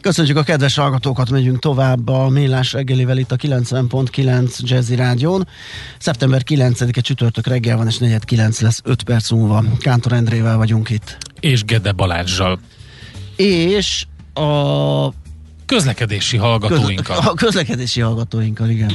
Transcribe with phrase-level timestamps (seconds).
[0.00, 5.48] Köszönjük a kedves hallgatókat, megyünk tovább a Mélás reggelivel itt a 90.9 Jazzy Rádión.
[5.98, 9.64] Szeptember 9-e csütörtök reggel van, és 4.9 lesz 5 perc múlva.
[9.78, 11.16] Kántor Endrével vagyunk itt.
[11.40, 12.60] És Gede Balázsjal.
[13.36, 15.08] És a
[15.66, 17.16] közlekedési hallgatóinkkal.
[17.16, 18.90] Köz, a közlekedési hallgatóinkkal, igen.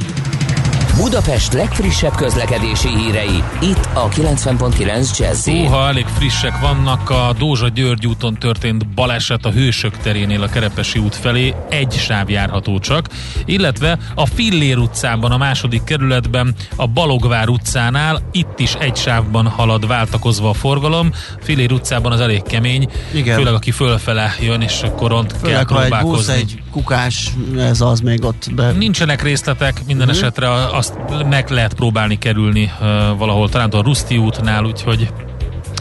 [0.97, 7.09] Budapest legfrissebb közlekedési hírei, itt a 90.9 jazz Húha, elég frissek vannak.
[7.09, 12.29] A Dózsa György úton történt baleset a Hősök terénél a Kerepesi út felé, egy sáv
[12.29, 13.07] járható csak,
[13.45, 19.87] illetve a Fillér utcában, a második kerületben, a Balogvár utcánál, itt is egy sávban halad
[19.87, 21.11] váltakozva a forgalom.
[21.41, 23.37] Fillér utcában az elég kemény, Igen.
[23.37, 26.33] főleg aki fölfele jön, és akkor ont főleg, kell próbálkozni.
[26.33, 28.71] Egy, busz, egy kukás, ez az még ott be...
[28.71, 30.21] Nincsenek részletek, minden uh-huh.
[30.21, 30.49] esetre
[30.85, 32.71] azt meg lehet próbálni kerülni
[33.17, 35.09] valahol, talán a Ruszti útnál, úgyhogy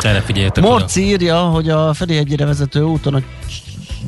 [0.03, 1.11] erre figyeljetek Morci oda.
[1.11, 3.21] írja, hogy a Ferihegyére vezető úton a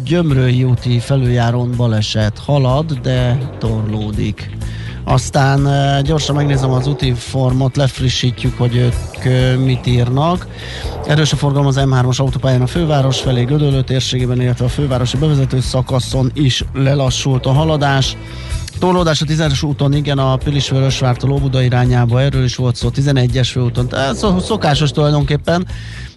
[0.04, 4.56] Gyömrői úti felüljárón baleset halad, de torlódik.
[5.04, 5.68] Aztán
[6.02, 9.24] gyorsan megnézem az úti formot, lefrissítjük, hogy ők
[9.64, 10.46] mit írnak.
[11.06, 15.60] Erős a forgalom az M3-as autópályán a főváros felé, Gödöllő térségében, illetve a fővárosi bevezető
[15.60, 18.16] szakaszon is lelassult a haladás.
[18.78, 23.88] Torlódás a 10-es úton, igen, a Pilisvörösvártól Óbuda irányába, erről is volt szó, 11-es főúton,
[23.88, 25.66] tehát szokásos tulajdonképpen.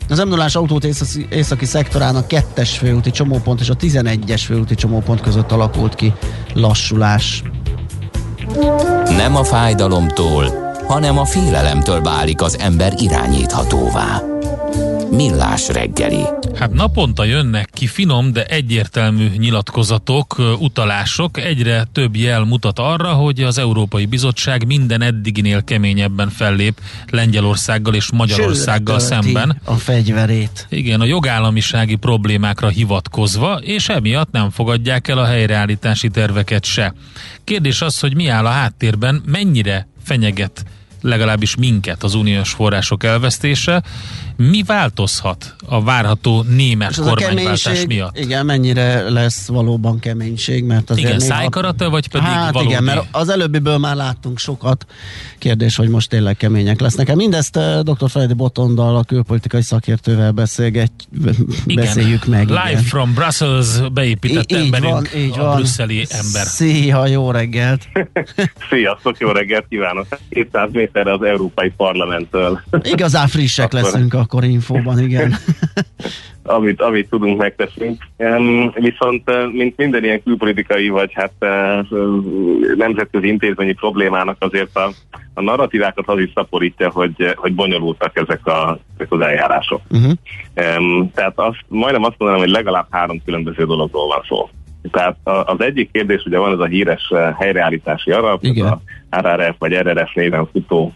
[0.10, 5.52] Az m autót északi, északi szektorának kettes főúti csomópont és a 11-es főúti csomópont között
[5.52, 6.14] alakult ki
[6.54, 7.44] lassulás.
[9.18, 14.22] Nem a fájdalomtól, hanem a félelemtől válik az ember irányíthatóvá.
[15.12, 16.24] Millás reggeli.
[16.56, 21.38] Hát naponta jönnek ki finom, de egyértelmű nyilatkozatok, utalások.
[21.38, 28.12] Egyre több jel mutat arra, hogy az Európai Bizottság minden eddiginél keményebben fellép Lengyelországgal és
[28.12, 29.62] Magyarországgal szemben.
[29.64, 30.68] A fegyverét.
[30.70, 36.94] Igen, a jogállamisági problémákra hivatkozva, és emiatt nem fogadják el a helyreállítási terveket se.
[37.44, 40.66] Kérdés az, hogy mi áll a háttérben, mennyire fenyeget
[41.02, 43.84] legalábbis minket az uniós források elvesztése.
[44.48, 48.18] Mi változhat a várható német kormányváltás miatt?
[48.18, 52.72] Igen, mennyire lesz valóban keménység, mert azért Igen, szájkarata, vagy pedig hát valódi?
[52.72, 54.86] igen, mert az előbbiből már láttunk sokat.
[55.38, 57.16] Kérdés, hogy most tényleg kemények lesznek.
[57.16, 58.10] Mindezt uh, dr.
[58.10, 60.92] Freddy Botondal, a külpolitikai szakértővel beszélget,
[61.66, 61.86] igen.
[61.86, 62.48] beszéljük meg.
[62.48, 62.84] Live igen.
[62.84, 65.56] from Brussels beépített I- emberünk, van, így a van.
[65.56, 66.46] brüsszeli ember.
[66.46, 67.88] Szia, jó reggelt!
[68.70, 70.06] Sziasztok, jó reggelt kívánok!
[70.30, 72.62] 200 méterre az Európai Parlamenttől.
[72.82, 75.34] Igazán frissek leszünk a akkor infóban, igen.
[76.44, 78.08] amit, amit tudunk, megteszünk.
[78.74, 81.34] Viszont, mint minden ilyen külpolitikai, vagy hát
[82.76, 84.90] nemzetközi intézményi problémának azért a,
[85.34, 89.82] a narratívákat az is szaporítja, hogy, hogy bonyolultak ezek, a, ezek az eljárások.
[89.90, 90.14] Uh-huh.
[91.14, 94.50] Tehát azt, majdnem azt mondanám, hogy legalább három különböző dologról van szó.
[94.92, 98.68] Tehát az egyik kérdés, ugye van ez a híres helyreállítási alap, Igen.
[98.68, 98.82] a
[99.18, 100.94] RRF vagy RRF néven futó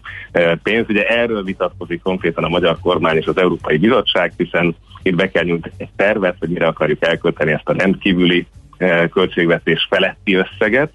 [0.62, 0.86] pénz.
[0.88, 5.44] Ugye erről vitatkozik konkrétan a magyar kormány és az Európai Bizottság, hiszen itt be kell
[5.44, 8.46] nyújtani egy tervet, hogy mire akarjuk elkölteni ezt a rendkívüli
[9.10, 10.92] költségvetés feletti összeget,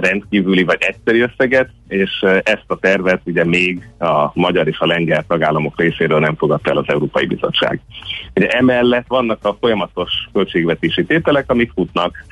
[0.00, 5.24] rendkívüli vagy egyszeri összeget, és ezt a tervet ugye még a magyar és a lengyel
[5.28, 7.80] tagállamok részéről nem fogadta el az Európai Bizottság.
[8.34, 12.24] Ugye emellett vannak a folyamatos költségvetési tételek, amik futnak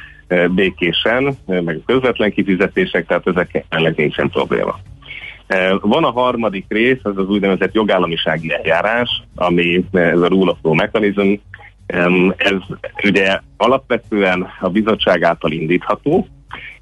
[0.55, 4.79] békésen, meg a közvetlen kifizetések, tehát ezek jelenleg nincsen probléma.
[5.81, 10.75] Van a harmadik rész, ez az úgynevezett jogállamisági eljárás, ami ez a rule of law
[10.75, 11.33] mechanism,
[12.37, 12.57] ez
[13.05, 16.27] ugye alapvetően a bizottság által indítható,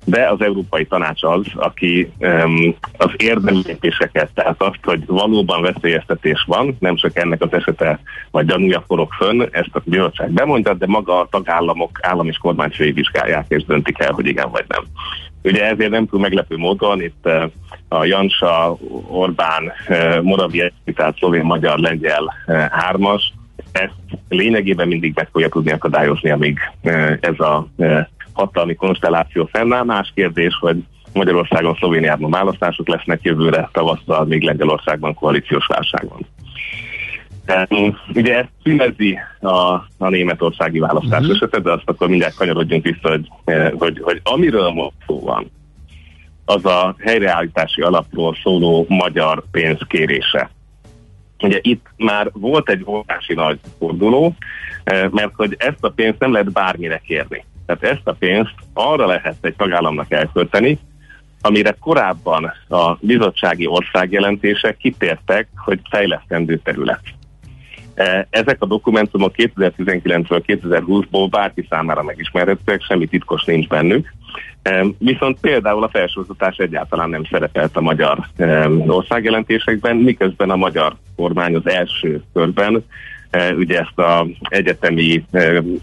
[0.09, 6.45] de az Európai Tanács az, aki um, az érdemi lépéseket, tehát azt, hogy valóban veszélyeztetés
[6.47, 8.01] van, nem csak ennek az esete
[8.31, 12.93] vagy gyanúja forog fönn, ezt a bizottság bemondta, de maga a tagállamok állam és kormányfői
[12.93, 14.83] vizsgálják és döntik el, hogy igen vagy nem.
[15.43, 17.51] Ugye ezért nem túl meglepő módon itt uh,
[17.89, 18.77] a Jansa,
[19.09, 23.33] Orbán, uh, Moravia, tehát szlovén, magyar, lengyel uh, hármas,
[23.73, 26.59] ezt lényegében mindig meg fogja tudni akadályozni, amíg
[27.21, 27.67] ez a
[28.39, 29.85] hatalmi konstelláció fennáll.
[29.85, 30.77] Más kérdés, hogy
[31.13, 36.27] Magyarországon, Szlovéniában választások lesznek jövőre, tavasszal még Lengyelországban koalíciós válság van.
[38.15, 41.37] Ugye ez színezi a, a németországi választás uh-huh.
[41.37, 43.29] esetet, de azt akkor mindjárt kanyarodjunk vissza, hogy,
[43.79, 45.51] hogy, hogy amiről most szó van,
[46.45, 50.51] az a helyreállítási alapról szóló magyar pénzkérése.
[51.43, 54.35] Ugye itt már volt egy óriási nagy forduló,
[55.11, 57.45] mert hogy ezt a pénzt nem lehet bármire kérni.
[57.69, 60.79] Tehát ezt a pénzt arra lehet egy tagállamnak elkölteni,
[61.41, 67.01] amire korábban a bizottsági országjelentések kitértek, hogy fejlesztendő terület.
[67.95, 74.13] E, ezek a dokumentumok 2019-ről 2020-ból bárki számára megismerhetőek, semmi titkos nincs bennük.
[74.63, 80.97] E, viszont például a felsőoktatás egyáltalán nem szerepelt a magyar e, országjelentésekben, miközben a magyar
[81.17, 82.85] kormány az első körben
[83.57, 85.25] ugye ezt az egyetemi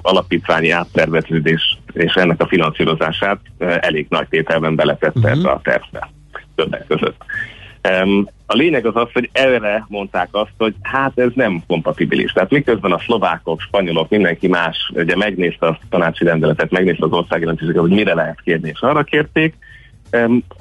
[0.01, 5.31] alapítványi átterveződés és ennek a finanszírozását elég nagy tételben beletette uh-huh.
[5.31, 6.09] ebbe a tervbe
[6.55, 7.23] többek között.
[8.45, 12.31] A lényeg az az, hogy erre mondták azt, hogy hát ez nem kompatibilis.
[12.31, 17.81] Tehát miközben a szlovákok, spanyolok, mindenki más ugye megnézte a tanácsi rendeletet, megnézte az országjelentéseket,
[17.81, 19.55] hogy mire lehet kérni, és arra kérték,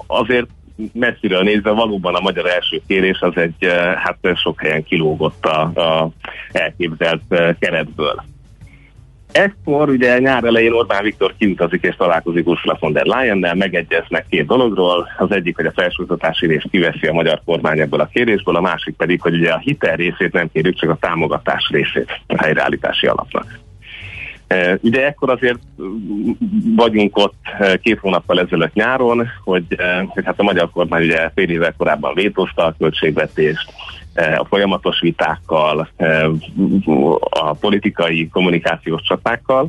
[0.06, 0.46] azért
[0.92, 5.60] messziről nézve valóban a magyar első kérés az egy, eh, hát sok helyen kilógott a,
[5.60, 6.10] a
[6.52, 8.24] elképzelt eh, keretből.
[9.32, 14.46] Ekkor ugye nyár elején Orbán Viktor kiutazik és találkozik Ursula von der Leyen-nel, megegyeznek két
[14.46, 18.60] dologról, az egyik, hogy a felsőoktatási részt kiveszi a magyar kormány ebből a kérésből, a
[18.60, 23.06] másik pedig, hogy ugye a hitel részét nem kérjük, csak a támogatás részét a helyreállítási
[23.06, 23.58] alapnak.
[24.80, 25.58] Ugye ekkor azért
[26.76, 27.34] vagyunk ott
[27.82, 29.64] két hónappal ezelőtt nyáron, hogy,
[30.06, 33.72] hogy hát a magyar kormány ugye fél évvel korábban vétózta a költségvetést,
[34.14, 35.88] a folyamatos vitákkal,
[37.20, 39.68] a politikai kommunikációs csatákkal.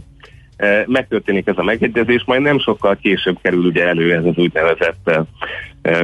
[0.85, 5.11] Megtörténik ez a megegyezés, majd nem sokkal később kerül ugye elő ez az úgynevezett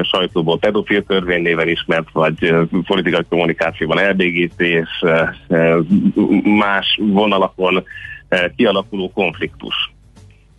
[0.01, 2.53] sajtóból pedofil törvény néven ismert, vagy
[2.85, 5.03] politikai kommunikációban elbégítés,
[6.43, 7.83] más vonalakon
[8.55, 9.91] kialakuló konfliktus.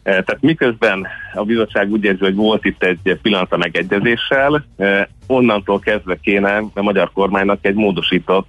[0.02, 5.04] Eh, tehát miközben a bizottság úgy érzi, hogy volt itt egy pillanat a megegyezéssel, eh,
[5.26, 8.48] onnantól kezdve kéne a magyar kormánynak egy módosított,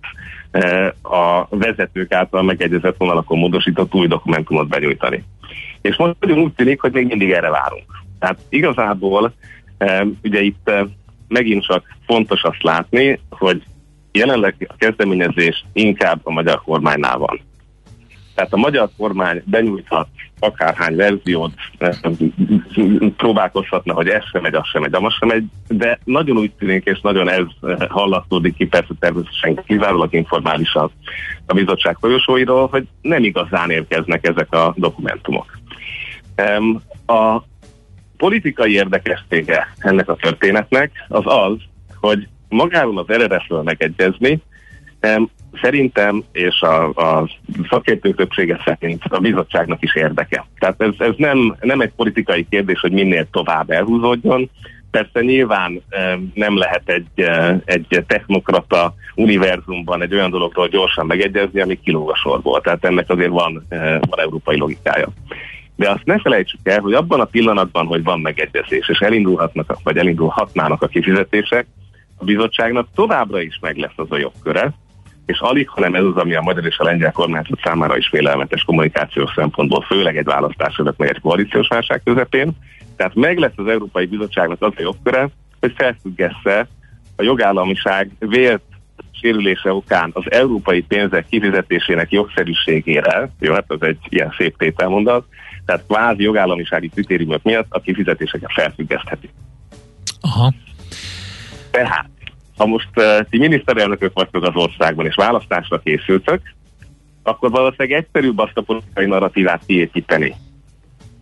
[1.02, 5.24] a vezetők által megegyezett vonalakon módosított új dokumentumot benyújtani.
[5.82, 7.86] És most nagyon úgy tűnik, hogy még mindig erre várunk.
[8.20, 9.34] Tehát igazából
[10.24, 10.72] ugye itt
[11.28, 13.64] megint csak fontos azt látni, hogy
[14.12, 17.40] jelenleg a kezdeményezés inkább a magyar kormánynál van.
[18.36, 20.08] Tehát a magyar kormány benyújthat
[20.40, 21.52] akárhány verziót,
[23.18, 26.86] próbálkozhatna, hogy ez sem megy, az sem megy, az sem megy, de nagyon úgy tűnik,
[26.86, 27.46] és nagyon ez
[27.90, 30.92] hallatódik ki, persze természetesen kizárólag informálisan
[31.46, 35.58] a bizottság folyosóiról, hogy nem igazán érkeznek ezek a dokumentumok.
[37.06, 37.42] A
[38.18, 41.58] politikai érdekessége ennek a történetnek az az,
[42.00, 44.42] hogy magáról az eredetről megegyezni,
[45.62, 47.30] szerintem, és a, a
[47.70, 50.46] szakértők többsége szerint a bizottságnak is érdeke.
[50.60, 54.50] Tehát ez, ez nem, nem egy politikai kérdés, hogy minél tovább elhúzódjon.
[54.92, 61.62] Persze nyilván e, nem lehet egy, e, egy technokrata univerzumban egy olyan dologról gyorsan megegyezni,
[61.62, 62.62] ami kilóg a sorból.
[62.62, 63.78] Tehát ennek azért van, e,
[64.10, 65.08] van európai logikája.
[65.76, 69.98] De azt ne felejtsük el, hogy abban a pillanatban, hogy van megegyezés, és elindulhatnak, vagy
[69.98, 71.66] elindulhatnának a kifizetések,
[72.18, 74.74] a bizottságnak továbbra is meg lesz az a jogköre,
[75.26, 78.64] és alig, hanem ez az, ami a magyar és a lengyel kormányzat számára is félelmetes
[78.64, 82.52] kommunikációs szempontból, főleg egy választás előtt, meg egy koalíciós válság közepén.
[82.96, 85.30] Tehát meg lesz az Európai Bizottságnak az a jogköre,
[85.60, 86.68] hogy felfüggesse
[87.16, 88.62] a jogállamiság vélt
[89.12, 95.26] sérülése okán az európai pénzek kifizetésének jogszerűségére, jó, hát ez egy ilyen szép tételmondat,
[95.66, 99.30] tehát kvázi jogállamisági kritériumok miatt a kifizetéseket felfüggesztheti.
[100.22, 100.54] Aha.
[101.72, 102.10] Tehát
[102.58, 106.42] ha most uh, ti miniszterelnökök vagytok az országban, és választásra készültök,
[107.24, 110.36] akkor valószínűleg egyszerűbb azt a politikai narratívát kiépíteni,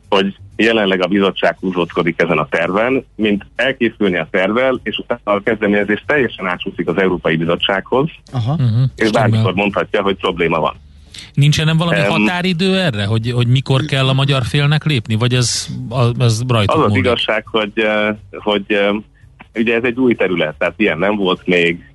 [0.09, 5.41] hogy jelenleg a bizottság húzódkodik ezen a terven, mint elkészülni a tervel, és utána a
[5.43, 8.51] kezdeményezés teljesen átsúszik az Európai Bizottsághoz, Aha.
[8.51, 8.89] Uh-huh.
[8.95, 10.75] és bármikor mondhatja, hogy probléma van.
[11.33, 15.33] Nincsen nem valami um, határidő erre, hogy, hogy mikor kell a magyar félnek lépni, vagy
[15.33, 15.67] ez,
[16.19, 17.73] ez rajta Az az igazság, hogy,
[18.29, 18.77] hogy
[19.55, 21.89] Ugye ez egy új terület, tehát ilyen nem volt még,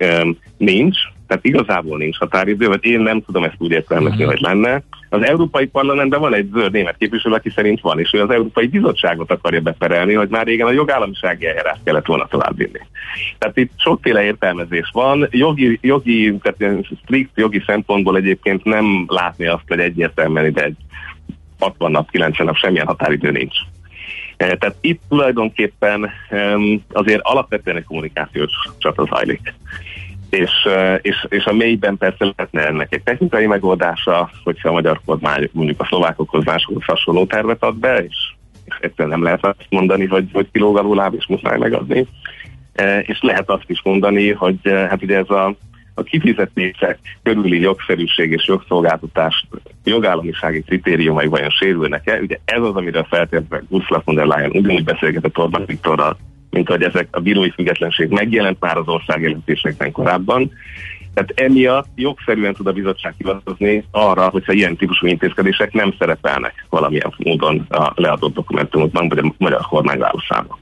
[0.57, 0.97] nincs,
[1.27, 4.31] tehát igazából nincs határidő, vagy én nem tudom ezt úgy értelmezni, uh-huh.
[4.31, 4.83] hogy lenne.
[5.09, 8.67] Az Európai Parlamentben van egy zöld német képviselő, aki szerint van, és ő az Európai
[8.67, 12.79] Bizottságot akarja beperelni, hogy már régen a jogállamisági eljárást kellett volna továbbvinni.
[13.37, 15.27] Tehát itt sokféle értelmezés van.
[15.31, 20.77] Jogi, jogi tehát strikt jogi szempontból egyébként nem látni azt, hogy egyértelműen ide egy
[21.59, 23.57] 60 nap, 90 nap semmilyen határidő nincs.
[24.37, 26.09] Eh, tehát itt tulajdonképpen
[26.91, 29.53] azért alapvetően egy kommunikációs csata zajlik.
[30.29, 35.01] És, eh, és, és a mélyben persze lehetne ennek egy technikai megoldása, hogyha a magyar
[35.05, 38.35] kormány mondjuk a szlovákokhoz másokhoz hasonló tervet ad be, és
[38.67, 42.07] és egyszerűen nem lehet azt mondani, hogy, hogy kilóg alul és muszáj megadni.
[43.01, 45.55] És lehet azt is mondani, hogy hát ugye ez a
[45.97, 49.47] a kifizetések körüli jogszerűség és jogszolgáltatás
[49.83, 52.19] jogállamisági kritériumai vajon sérülnek-e?
[52.21, 56.17] Ugye ez az, amiről feltétlenül Ursula von der Leyen ugyanúgy beszélgetett Orbán Viktorral,
[56.49, 59.37] mint hogy ezek a bírói függetlenség megjelent már az ország
[59.91, 60.51] korábban.
[61.13, 67.13] Tehát emiatt jogszerűen tud a bizottság hivatkozni arra, hogyha ilyen típusú intézkedések nem szerepelnek valamilyen
[67.17, 70.57] módon a leadott dokumentumokban, vagy a magyar kormány válaszában.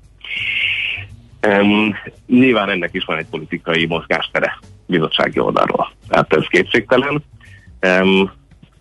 [1.48, 1.96] Um,
[2.28, 5.92] nyilván ennek is van egy politikai mozgástere bizottsági oldalról.
[6.08, 7.24] Tehát ez kétségtelen.
[7.82, 8.32] Um,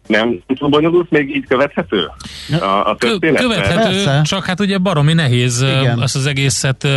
[0.06, 2.10] nem tudom, bonyolult, még így követhető
[2.60, 3.42] a, a történet?
[3.42, 4.20] Követhető, Persze.
[4.22, 5.98] csak hát ugye baromi nehéz Igen.
[5.98, 6.88] azt az egészet,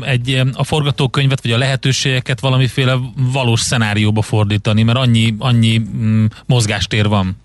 [0.00, 2.96] egy, a forgatókönyvet, vagy a lehetőségeket valamiféle
[3.32, 7.36] valós szenárióba fordítani, mert annyi, annyi mm, mozgástér van.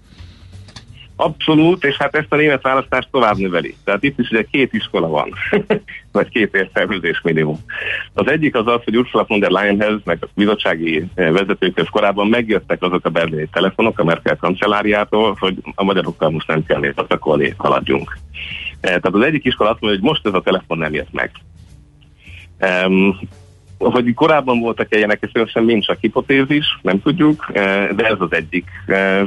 [1.21, 3.75] Abszolút, és hát ezt a német választást tovább növeli.
[3.83, 5.33] Tehát itt is ugye két iskola van,
[6.11, 7.59] vagy két értelmezés minimum.
[8.13, 12.27] Az egyik az az, hogy Ursula von der Leyenhez, meg a bizottsági eh, vezetőkhöz korábban
[12.27, 17.53] megjöttek azok a berlini telefonok a Merkel kancelláriától, hogy a magyarokkal most nem kell nézatakolni,
[17.57, 18.17] haladjunk.
[18.81, 21.31] Eh, tehát az egyik iskola azt mondja, hogy most ez a telefon nem jött meg.
[23.79, 28.33] Hogy korábban voltak ilyenek, és szerintem mind csak hipotézis, nem tudjuk, eh, de ez az
[28.33, 29.21] egyik eh,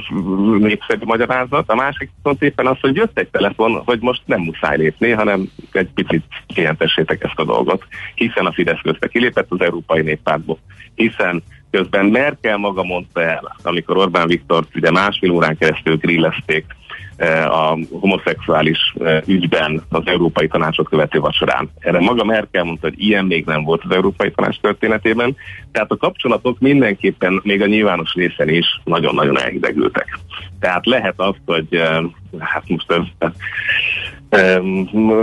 [0.58, 1.70] népszerű magyarázat.
[1.70, 5.48] A másik viszont éppen az, hogy jött egy telefon, hogy most nem muszáj lépni, hanem
[5.72, 10.58] egy picit kijelentessétek ezt a dolgot, hiszen a Fidesz közben kilépett az Európai Néppártból,
[10.94, 11.42] hiszen
[11.72, 16.64] közben Merkel maga mondta el, amikor Orbán Viktor ugye másfél órán keresztül grillezték
[17.22, 21.70] E, a homoszexuális e, ügyben az Európai Tanácsot követő vacsorán.
[21.78, 25.36] Erre maga Merkel mondta, hogy ilyen még nem volt az Európai Tanács történetében,
[25.72, 30.18] tehát a kapcsolatok mindenképpen még a nyilvános részen is nagyon-nagyon elhidegültek.
[30.60, 32.02] Tehát lehet az, hogy e,
[32.38, 33.30] hát most ez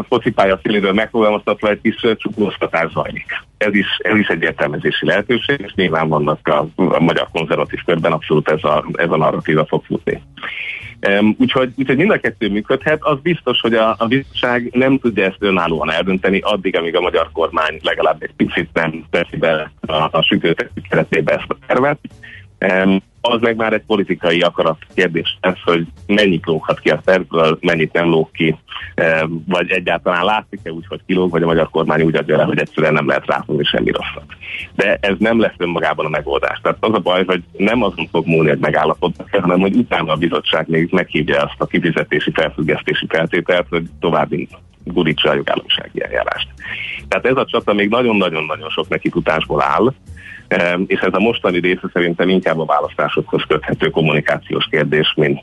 [0.08, 3.44] focipálya színéről megfogalmaztatva egy kis csuklóztatás zajlik.
[3.58, 8.12] Ez is, ez is egy értelmezési lehetőség, és nyilván vannak a, a magyar konzervatív körben
[8.12, 10.22] abszolút ez a, ez a narratíva fog futni.
[11.38, 13.04] Úgyhogy, úgyhogy mind a kettő működhet.
[13.04, 17.30] Az biztos, hogy a, a bizottság nem tudja ezt önállóan eldönteni addig, amíg a magyar
[17.32, 22.00] kormány legalább egy picit nem teszi be a, a sütőtető keretébe ezt a tervet.
[23.22, 27.94] Az meg már egy politikai akarat kérdés ez, hogy mennyit lóghat ki a tervből, mennyit
[27.94, 28.56] nem lóg ki,
[29.48, 32.94] vagy egyáltalán látszik-e úgy, hogy kilóg, vagy a magyar kormány úgy adja le, hogy egyszerűen
[32.94, 34.24] nem lehet ráfogni semmi rosszat.
[34.75, 36.60] De ez nem lesz önmagában a megoldás.
[36.62, 40.16] Tehát az a baj, hogy nem azon fog múlni, hogy megállapodnak hanem hogy utána a
[40.16, 44.48] bizottság még meghívja azt a kifizetési felfüggesztési feltételt, hogy további
[44.84, 46.48] gurítsa a jogállamisági eljárást.
[47.08, 49.94] Tehát ez a csata még nagyon-nagyon-nagyon sok nekifutásból áll,
[50.88, 55.41] és ez a mostani része szerintem inkább a választásokhoz köthető kommunikációs kérdés, mint,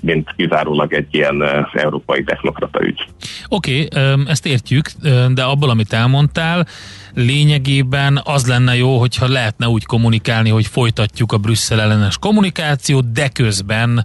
[0.00, 3.04] mint kizárólag egy ilyen európai technokrata ügy.
[3.48, 4.90] Oké, okay, ezt értjük,
[5.34, 6.66] de abból, amit elmondtál,
[7.14, 13.28] lényegében az lenne jó, hogyha lehetne úgy kommunikálni, hogy folytatjuk a Brüsszel ellenes kommunikációt, de
[13.28, 14.04] közben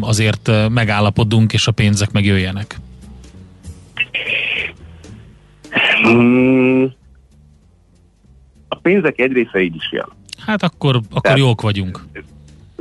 [0.00, 2.76] azért megállapodunk, és a pénzek megjöjjenek.
[6.02, 6.92] Hmm,
[8.68, 10.08] a pénzek egy része így is jön.
[10.46, 12.04] Hát akkor, akkor tehát, jók vagyunk.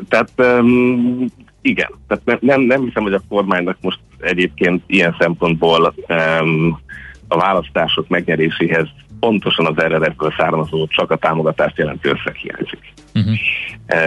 [0.10, 1.26] Tehát um,
[1.62, 6.80] igen, tehát nem, nem, hiszem, hogy a kormánynak most egyébként ilyen szempontból um,
[7.28, 8.88] a választások megnyeréséhez
[9.20, 12.94] pontosan az eredetből származó csak a támogatást jelentő összeg hiányzik.
[13.14, 13.36] Uh-huh.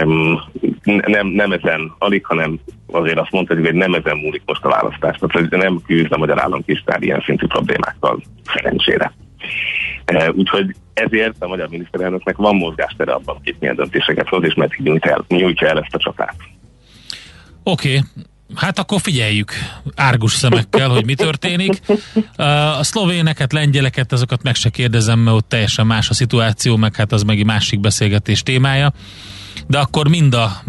[0.03, 0.41] Um,
[0.83, 2.59] nem, nem ezen, alig, hanem
[2.91, 5.17] azért azt mondhatjuk, hogy nem ezen múlik most a választás.
[5.17, 8.21] Tehát nem küzd a magyar államkincstár ilyen szintű problémákkal,
[8.53, 9.13] szerencsére.
[10.11, 14.79] Uh, úgyhogy ezért a magyar miniszterelnöknek van mozgástere abban, hogy milyen döntéseket hoz, és meddig
[14.79, 16.35] nyújtja el, nyújtja el ezt a csatát.
[17.63, 18.01] Oké, okay.
[18.55, 19.51] Hát akkor figyeljük
[19.95, 21.81] árgus szemekkel, hogy mi történik.
[22.77, 27.11] A szlovéneket, lengyeleket, azokat meg se kérdezem, mert ott teljesen más a szituáció, meg hát
[27.11, 28.93] az meg egy másik beszélgetés témája
[29.67, 30.61] de akkor mind a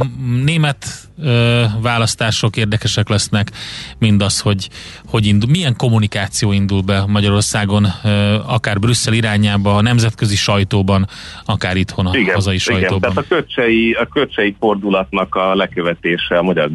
[0.44, 0.86] német
[1.22, 3.50] ö, választások érdekesek lesznek,
[3.98, 4.68] mind az, hogy,
[5.06, 11.06] hogy indul, milyen kommunikáció indul be Magyarországon, ö, akár Brüsszel irányába, a nemzetközi sajtóban,
[11.44, 13.00] akár itthon a igen, hazai igen, sajtóban.
[13.00, 16.70] Tehát a köcsei, a köcsei fordulatnak a lekövetése a magyar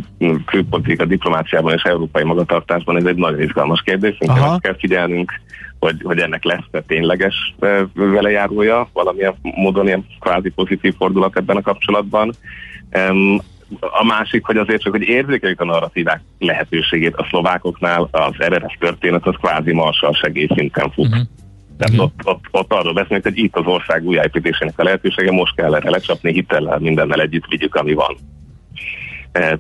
[0.46, 5.32] külpolitika diplomáciában és európai magatartásban, ez egy nagyon izgalmas kérdés, minket kell figyelnünk
[5.80, 7.56] hogy, hogy ennek lesz-e tényleges
[7.94, 12.34] velejárója, valamilyen módon ilyen kvázi pozitív fordulat ebben a kapcsolatban.
[13.80, 19.28] A másik, hogy azért csak, hogy érzékeljük a narratívák lehetőségét a szlovákoknál, az eredes történet
[19.28, 21.08] az kvázi marsal segélyszinten fut.
[21.08, 21.28] Uh-huh.
[21.78, 22.04] Tehát uh-huh.
[22.04, 25.90] ott, ott, ott arról beszélünk, hogy itt az ország újjáépítésének a lehetősége, most kell erre
[25.90, 28.18] lecsapni, hitellel mindennel együtt vigyük, ami van.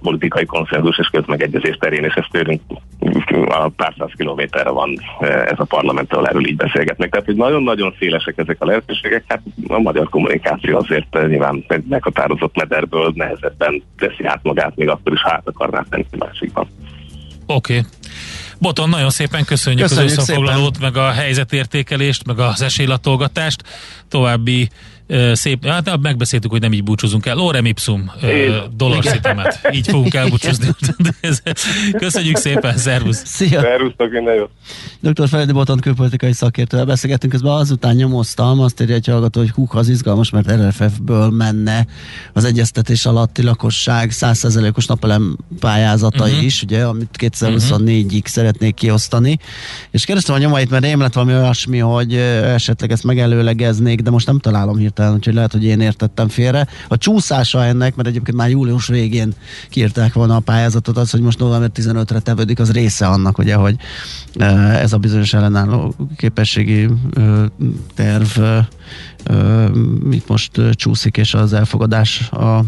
[0.01, 2.61] politikai konszenzus és közmegegyezés terén, és ez tőlünk
[3.49, 7.09] a pár száz kilométerre van ez a parlamenttől erről így beszélgetnek.
[7.09, 13.11] Tehát, hogy nagyon-nagyon szélesek ezek a lehetőségek, hát a magyar kommunikáció azért nyilván meghatározott mederből
[13.15, 16.67] nehezebben teszi át magát, még akkor is hát akarná tenni másikban.
[17.45, 17.77] Oké.
[17.77, 17.89] Okay.
[18.59, 20.91] Boton, nagyon szépen köszönjük, köszönjük az összefoglalót, szépen.
[20.93, 23.63] meg a helyzetértékelést, meg az esélylatolgatást.
[24.09, 24.69] További
[25.33, 27.35] szép, hát megbeszéltük, hogy nem így búcsúzunk el.
[27.35, 28.11] Lorem ipsum,
[28.75, 29.69] dollar szitemet.
[29.71, 30.67] Így fogunk elbúcsúzni.
[31.97, 33.21] Köszönjük szépen, szervusz!
[33.25, 33.61] Szia!
[33.61, 34.49] Szervusztok, minden jót!
[34.99, 35.27] Dr.
[35.27, 39.89] Feledi Boton külpolitikai szakértővel beszélgettünk, közben azután nyomoztam, azt írja egy hallgató, hogy húk, az
[39.89, 41.85] izgalmas, mert RFF-ből menne
[42.33, 46.45] az egyeztetés alatti lakosság 100%-os napelem pályázatai uh-huh.
[46.45, 48.21] is, ugye, amit 2024-ig uh-huh.
[48.23, 49.39] szeretnék kiosztani.
[49.91, 54.27] És kerestem a nyomait, mert én lett valami olyasmi, hogy esetleg ezt megelőlegeznék, de most
[54.27, 56.67] nem találom hírt hirtelen, úgyhogy lehet, hogy én értettem félre.
[56.87, 59.33] A csúszása ennek, mert egyébként már július végén
[59.69, 63.75] kiírták volna a pályázatot, az, hogy most november 15-re tevődik, az része annak, ugye, hogy
[64.81, 66.87] ez a bizonyos ellenálló képességi
[67.95, 68.39] terv
[70.11, 72.63] itt most csúszik, és az elfogadás a,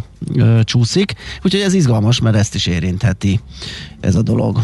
[0.63, 1.13] csúszik.
[1.43, 3.39] Úgyhogy ez izgalmas, mert ezt is érintheti
[3.99, 4.59] ez a dolog.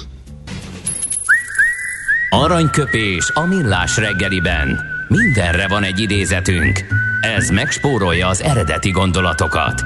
[2.29, 4.79] Aranyköpés a millás reggeliben.
[5.07, 6.85] Mindenre van egy idézetünk.
[7.21, 9.83] Ez megspórolja az eredeti gondolatokat.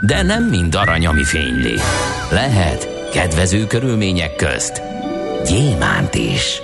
[0.00, 1.78] De nem mind arany, ami fényli.
[2.30, 4.82] Lehet kedvező körülmények közt
[5.46, 6.60] gyémánt is.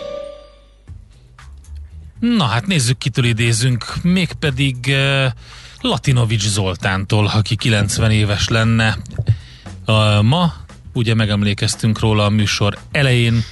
[2.20, 3.94] Na hát nézzük, kitől idézünk.
[4.02, 5.24] Mégpedig uh,
[5.80, 8.98] Latinovics Zoltántól, aki 90 éves lenne
[9.86, 10.52] uh, ma.
[10.92, 13.44] Ugye megemlékeztünk róla a műsor elején,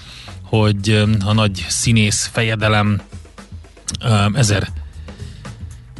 [0.42, 3.00] hogy uh, a nagy színész fejedelem
[4.04, 4.68] uh, 1000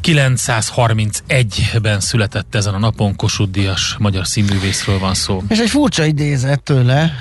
[0.07, 5.43] 931-ben született ezen a napon Kossuth Díjas magyar színművészről van szó.
[5.49, 7.13] És egy furcsa idézet tőle,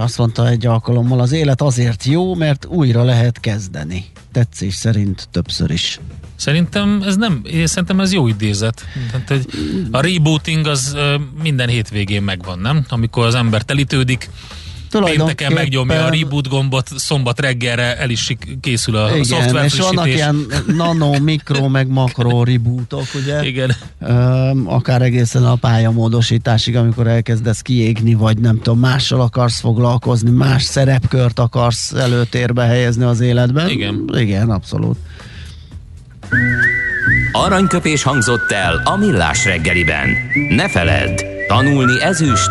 [0.00, 4.04] azt mondta egy alkalommal, az élet azért jó, mert újra lehet kezdeni.
[4.32, 6.00] Tetszés szerint többször is.
[6.34, 8.84] Szerintem ez nem, szerintem ez jó idézet.
[9.10, 9.48] Tehát egy,
[9.90, 10.96] a rebooting az
[11.42, 12.84] minden hétvégén megvan, nem?
[12.88, 14.30] Amikor az ember telítődik,
[15.04, 20.06] Pénteken megnyomja a reboot gombot, szombat reggelre el is készül a Igen, szoftver és vannak
[20.06, 23.44] ilyen nano, mikro, meg makro rebootok, ugye?
[23.44, 23.76] Igen.
[24.64, 31.38] Akár egészen a pályamódosításig, amikor elkezdesz kiégni, vagy nem tudom, mással akarsz foglalkozni, más szerepkört
[31.38, 33.68] akarsz előtérbe helyezni az életben.
[33.68, 34.10] Igen.
[34.14, 34.96] Igen, abszolút.
[37.32, 40.08] Aranyköpés hangzott el a millás reggeliben.
[40.48, 42.50] Ne feledd, tanulni ezüst,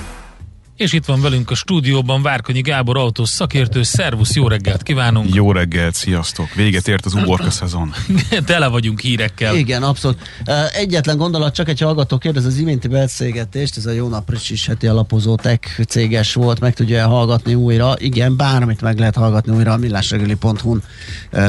[0.81, 3.83] És itt van velünk a stúdióban Várkonyi Gábor autós szakértő.
[3.83, 5.35] Szervusz, jó reggelt kívánunk!
[5.35, 6.53] Jó reggelt, sziasztok!
[6.53, 7.93] Véget ért az uborka szezon.
[8.45, 9.55] Tele vagyunk hírekkel.
[9.55, 10.17] Igen, abszolút.
[10.73, 14.87] Egyetlen gondolat, csak egy hallgató kérdez az iménti beszélgetést, ez a jó nap is heti
[14.87, 17.93] alapozó tech céges volt, meg tudja hallgatni újra.
[17.97, 20.83] Igen, bármit meg lehet hallgatni újra a millásregeli.hu-n,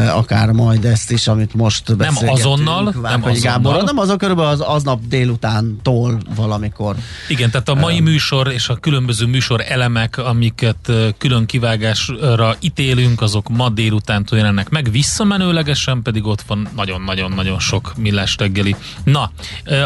[0.08, 2.26] akár majd ezt is, amit most beszélgetünk.
[2.26, 3.40] Nem azonnal, nem azonnal.
[3.40, 6.96] Gábor, nem azon körülbelül az aznap délutántól valamikor.
[7.28, 13.20] Igen, tehát a mai műsor és a különböző különböző műsor elemek, amiket külön kivágásra ítélünk,
[13.20, 18.76] azok ma délután jelennek meg, visszamenőlegesen pedig ott van nagyon-nagyon-nagyon sok millás reggeli.
[19.04, 19.30] Na,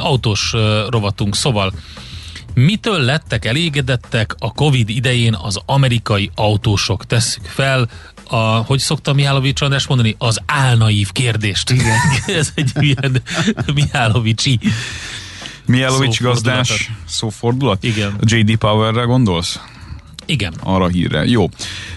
[0.01, 0.55] autós
[0.89, 1.73] rovatunk, szóval
[2.55, 7.07] Mitől lettek elégedettek a Covid idején az amerikai autósok?
[7.07, 7.89] Tesszük fel,
[8.29, 11.71] a, hogy szokta Mihálovics András mondani, az álnaív kérdést.
[11.71, 11.99] Igen.
[12.41, 13.23] Ez egy ilyen
[13.75, 14.59] Mihálovicsi
[15.67, 17.85] Mielovics gazdás szófordulat?
[17.85, 18.15] Igen.
[18.21, 18.57] A J.D.
[18.57, 19.61] Powerre gondolsz?
[20.27, 20.55] Igen.
[20.63, 21.25] Arra hírre.
[21.25, 21.49] Jó.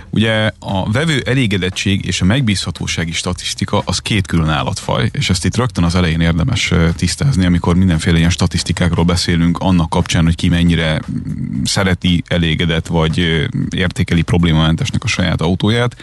[0.10, 5.55] Ugye a vevő elégedettség és a megbízhatósági statisztika az két külön állatfaj, és ezt itt
[5.55, 11.01] rögtön az elején érdemes tisztázni, amikor mindenféle ilyen statisztikákról beszélünk, annak kapcsán, hogy ki mennyire
[11.12, 15.95] mm, szereti, elégedett, vagy értékeli problémamentesnek a saját autóját.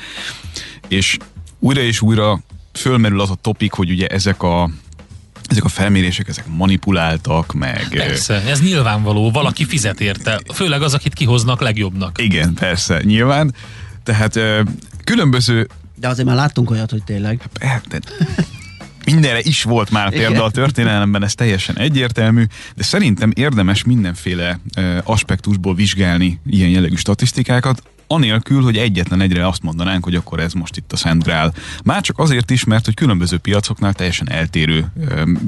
[0.88, 1.16] És
[1.58, 2.40] újra és újra
[2.72, 4.70] fölmerül az a topik, hogy ugye ezek a
[5.50, 7.88] ezek a felmérések, ezek manipuláltak, meg...
[7.90, 12.22] Persze, ez nyilvánvaló, valaki fizet érte, főleg az, akit kihoznak legjobbnak.
[12.22, 13.54] Igen, persze, nyilván.
[14.02, 14.38] Tehát
[15.04, 15.68] különböző...
[15.98, 17.42] De azért már láttunk olyat, hogy tényleg.
[17.88, 18.00] De
[19.04, 24.60] mindenre is volt már példa a történelemben, ez teljesen egyértelmű, de szerintem érdemes mindenféle
[25.04, 30.76] aspektusból vizsgálni ilyen jellegű statisztikákat, anélkül, hogy egyetlen egyre azt mondanánk, hogy akkor ez most
[30.76, 31.54] itt a Szent Grál.
[31.84, 34.92] Már csak azért is, mert hogy különböző piacoknál teljesen eltérő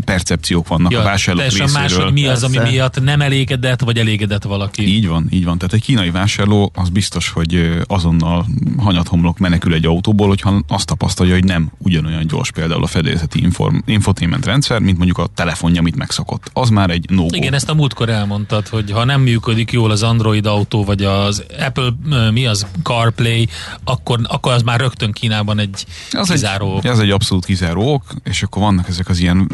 [0.04, 2.04] percepciók vannak ja, a vásárlók teljesen részéről.
[2.04, 4.94] más, hogy mi az, ami miatt nem elégedett, vagy elégedett valaki.
[4.94, 5.58] Így van, így van.
[5.58, 11.34] Tehát egy kínai vásárló az biztos, hogy azonnal hanyathomlok menekül egy autóból, hogyha azt tapasztalja,
[11.34, 15.96] hogy nem ugyanolyan gyors például a fedélzeti inform, infotainment rendszer, mint mondjuk a telefonja, amit
[15.96, 16.50] megszokott.
[16.52, 20.02] Az már egy no Igen, ezt a múltkor elmondtad, hogy ha nem működik jól az
[20.02, 21.90] Android autó, vagy az Apple,
[22.30, 23.48] mi az, CarPlay,
[23.84, 26.76] akkor, akkor az már rögtön Kínában egy az kizáró.
[26.82, 29.48] Egy, ez egy abszolút kizáró ok, és akkor vannak ezek az ilyen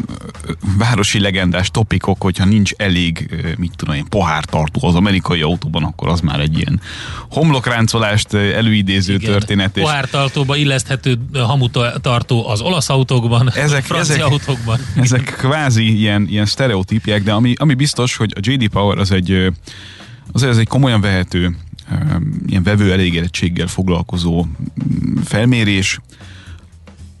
[0.77, 6.19] városi legendás topikok, hogyha nincs elég, mit tudom én, pohártartó az amerikai autóban, akkor az
[6.19, 6.81] már egy ilyen
[7.29, 9.31] homlokráncolást előidéző Igen.
[9.31, 9.77] történet.
[9.77, 14.79] És Pohártartóba illeszthető hamutartó az olasz autókban, Ezek- francia ezek- autókban.
[14.95, 19.51] ezek kvázi ilyen, ilyen sztereotípiák, de ami, ami biztos, hogy a JD Power az egy,
[20.31, 21.55] azért ez egy komolyan vehető,
[22.47, 25.99] ilyen vevő elégedettséggel foglalkozó mm, felmérés,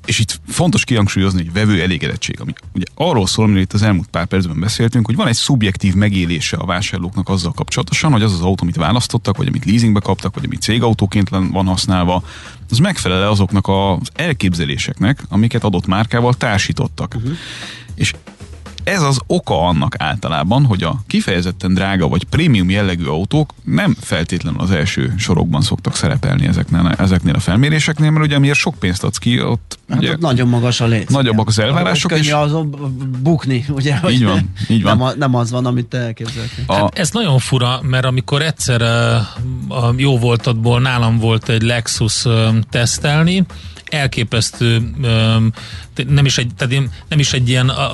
[0.05, 4.07] és itt fontos kihangsúlyozni, hogy vevő elégedettség, ami ugye arról szól, amiről itt az elmúlt
[4.07, 8.41] pár percben beszéltünk, hogy van egy szubjektív megélése a vásárlóknak azzal kapcsolatosan, hogy az az
[8.41, 12.23] autó, amit választottak, vagy amit leasingbe kaptak, vagy amit cégautóként van használva,
[12.69, 17.13] az megfelel azoknak az elképzeléseknek, amiket adott márkával társítottak.
[17.15, 17.31] Uh-huh.
[17.95, 18.13] És
[18.85, 24.59] ez az oka annak általában, hogy a kifejezetten drága vagy prémium jellegű autók nem feltétlenül
[24.59, 29.17] az első sorokban szoktak szerepelni ezeknél, ezeknél a felméréseknél, mert ugye miért sok pénzt adsz
[29.17, 31.11] ki, ott Hát ugye, ott nagyon magas a léc.
[31.11, 32.69] Nagyobbak az elvárások, Könnyű és- azon
[33.21, 33.97] bukni, ugye?
[33.97, 34.97] hogy Így van, így van.
[34.97, 36.63] Nem, a- nem az van, amit te elképzeltél.
[36.67, 42.25] a, Hát ez nagyon fura, mert amikor egyszer a jó voltadból nálam volt egy Lexus
[42.69, 43.43] tesztelni,
[43.95, 44.91] elképesztő,
[46.07, 47.91] nem is egy, tehát én- nem is egy ilyen a,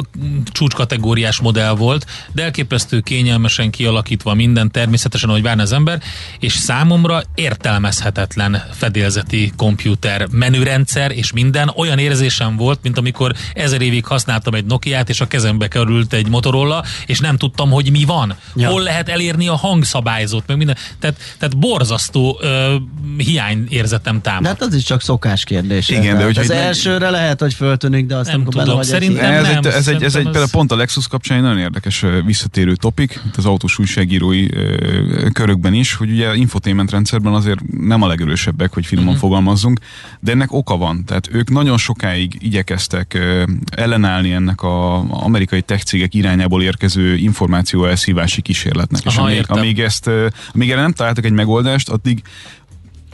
[0.52, 6.02] csúcskategóriás modell volt, de elképesztő kényelmesen kialakítva minden, természetesen, ahogy várna az ember,
[6.40, 14.06] és számomra értelmezhetetlen fedélzeti komputer menürendszer és minden olyan érzésem volt, mint amikor ezer évig
[14.06, 18.36] használtam egy Nokiát, és a kezembe került egy Motorola, és nem tudtam, hogy mi van.
[18.56, 18.70] Ja.
[18.70, 20.78] Hol lehet elérni a hangszabályzót, meg minden.
[21.00, 22.76] Tehát, tehát borzasztó ö,
[23.18, 24.42] hiányérzetem támad.
[24.42, 25.88] De hát az is csak szokás kérdés.
[25.92, 29.26] Igen, de hogyha az meg- elsőre lehet, hogy föltűnik, de azt Nem amikor tudom, szerintem
[29.26, 31.58] egy- ez, nem, egy, ez, egy, ez egy például pont a Lexus kapcsán egy nagyon
[31.60, 37.60] érdekes visszatérő topik, itt az autós újságírói ö, körökben is, hogy ugye infotainment rendszerben azért
[37.80, 39.20] nem a legerősebbek, hogy finoman Mhm.
[39.22, 39.80] fogalmazzunk,
[40.20, 41.06] de ennek oka van.
[41.06, 43.44] Tehát ők nagyon sokáig igyekeztek ö,
[43.76, 49.06] ellenállni ennek az amerikai tech cégek irányából érkező információ elszívási kísérletnek.
[49.06, 49.58] és Aha, amíg, értem.
[49.58, 52.22] amíg, ezt, ö, amíg erre nem találtak egy megoldást, addig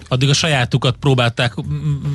[0.09, 1.53] Addig a sajátukat próbálták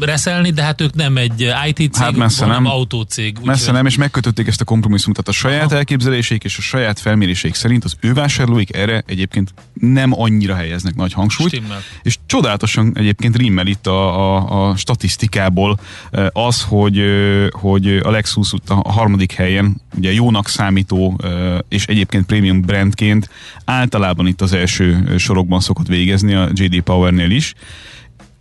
[0.00, 2.72] reszelni, de hát ők nem egy IT cég, Hát messze hanem nem.
[2.72, 3.28] autócég.
[3.30, 5.16] úgyhogy- Messze nem, és megkötötték ezt a kompromisszumot.
[5.16, 5.76] Tehát a saját Aha.
[5.76, 11.12] elképzeléseik és a saját felméréseik szerint az ő vásárlóik erre egyébként nem annyira helyeznek nagy
[11.12, 11.48] hangsúlyt.
[11.48, 11.80] Stimmel.
[12.02, 15.78] És csodálatosan egyébként rimmel itt a, a, a statisztikából
[16.10, 21.86] eh, az, hogy, eh, hogy a Lexus a harmadik helyen, ugye jónak számító eh, és
[21.86, 23.28] egyébként prémium brandként
[23.64, 27.54] általában itt az első sorokban szokott végezni a JD Powernél is.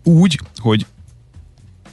[0.03, 0.85] Úgy, hogy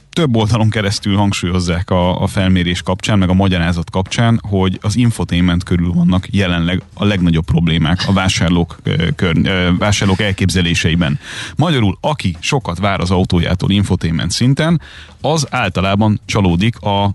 [0.09, 5.63] több oldalon keresztül hangsúlyozzák a, a felmérés kapcsán, meg a magyarázat kapcsán, hogy az infotainment
[5.63, 8.79] körül vannak jelenleg a legnagyobb problémák a vásárlók,
[9.15, 9.35] kör,
[9.77, 11.19] vásárlók elképzeléseiben.
[11.55, 14.81] Magyarul, aki sokat vár az autójától infotainment szinten,
[15.21, 17.11] az általában csalódik a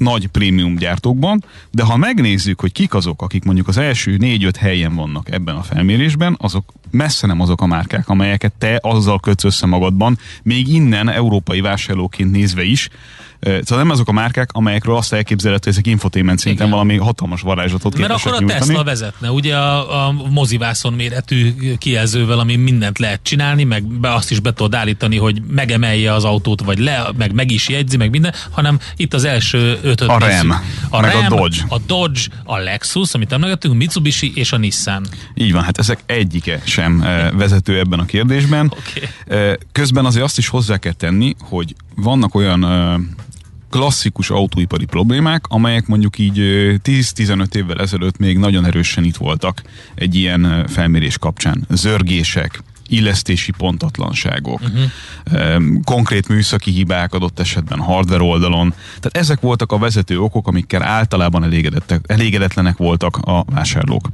[0.00, 4.94] nagy prémium gyártókban, de ha megnézzük, hogy kik azok, akik mondjuk az első négy-öt helyen
[4.94, 9.66] vannak ebben a felmérésben, azok messze nem azok a márkák, amelyeket te azzal kötsz össze
[9.66, 12.88] magadban, még innen európai vásárlóként nézve is,
[13.40, 16.78] Szóval nem azok a márkák, amelyekről azt elképzelhető, hogy ezek infotainment szinten Igen.
[16.78, 18.58] valami hatalmas varázslatot Mert akkor a nyújtani.
[18.60, 24.30] Tesla vezetne, ugye a, a mozivászon méretű kijelzővel, ami mindent lehet csinálni, meg be azt
[24.30, 28.10] is be tudod állítani, hogy megemelje az autót, vagy le, meg meg is jegyzi, meg
[28.10, 30.42] minden, hanem itt az első ötöt A nézzük.
[30.42, 31.64] Ram, a meg a Ram, Dodge.
[31.68, 35.06] a Dodge, a Lexus, amit emlegettünk, Mitsubishi és a Nissan.
[35.34, 36.98] Így van, hát ezek egyike sem
[37.36, 38.72] vezető ebben a kérdésben.
[39.26, 42.64] Eh, Közben azért azt is hozzá kell tenni, hogy vannak olyan
[43.70, 49.62] klasszikus autóipari problémák, amelyek mondjuk így ö, 10-15 évvel ezelőtt még nagyon erősen itt voltak
[49.94, 51.64] egy ilyen felmérés kapcsán.
[51.68, 55.62] Zörgések, illesztési pontatlanságok, uh-huh.
[55.84, 58.74] konkrét műszaki hibák adott esetben hardware oldalon.
[58.86, 64.08] Tehát ezek voltak a vezető okok, amikkel általában elégedettek, elégedetlenek voltak a vásárlók.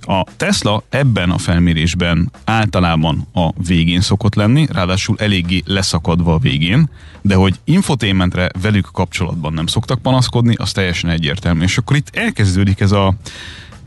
[0.00, 6.90] A Tesla ebben a felmérésben általában a végén szokott lenni, ráadásul eléggé leszakadva a végén,
[7.22, 11.62] de hogy infotainmentre velük kapcsolatban nem szoktak panaszkodni, az teljesen egyértelmű.
[11.62, 13.14] És akkor itt elkezdődik ez a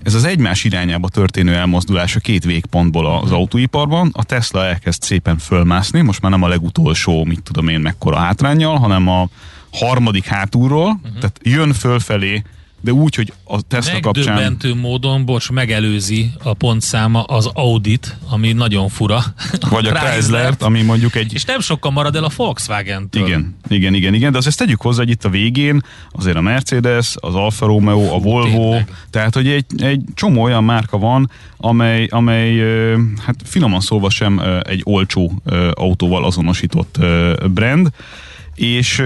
[0.04, 4.10] ez az egymás irányába történő elmozdulás a két végpontból az autóiparban.
[4.14, 8.78] A Tesla elkezd szépen fölmászni, most már nem a legutolsó, mit tudom én, mekkora hátrányjal,
[8.78, 9.30] hanem a
[9.72, 11.20] harmadik hátulról, uh-huh.
[11.20, 12.44] tehát jön fölfelé
[12.82, 14.58] de úgy, hogy a Tesla kapcsán...
[14.82, 19.24] Módon, bocs, megelőzi a pontszáma az Audit, ami nagyon fura.
[19.70, 21.34] Vagy a chrysler ami mondjuk egy...
[21.34, 23.28] És nem sokkal marad el a Volkswagen-től.
[23.28, 27.15] Igen, igen, igen, igen, de azt tegyük hozzá, hogy itt a végén azért a Mercedes,
[27.20, 28.88] az Alfa Romeo, a Volvo, Tényleg.
[29.10, 32.58] tehát hogy egy, egy csomó olyan márka van, amely, amely
[33.26, 35.42] hát finoman szólva sem egy olcsó
[35.74, 37.00] autóval azonosított
[37.54, 37.89] brand,
[38.56, 39.04] és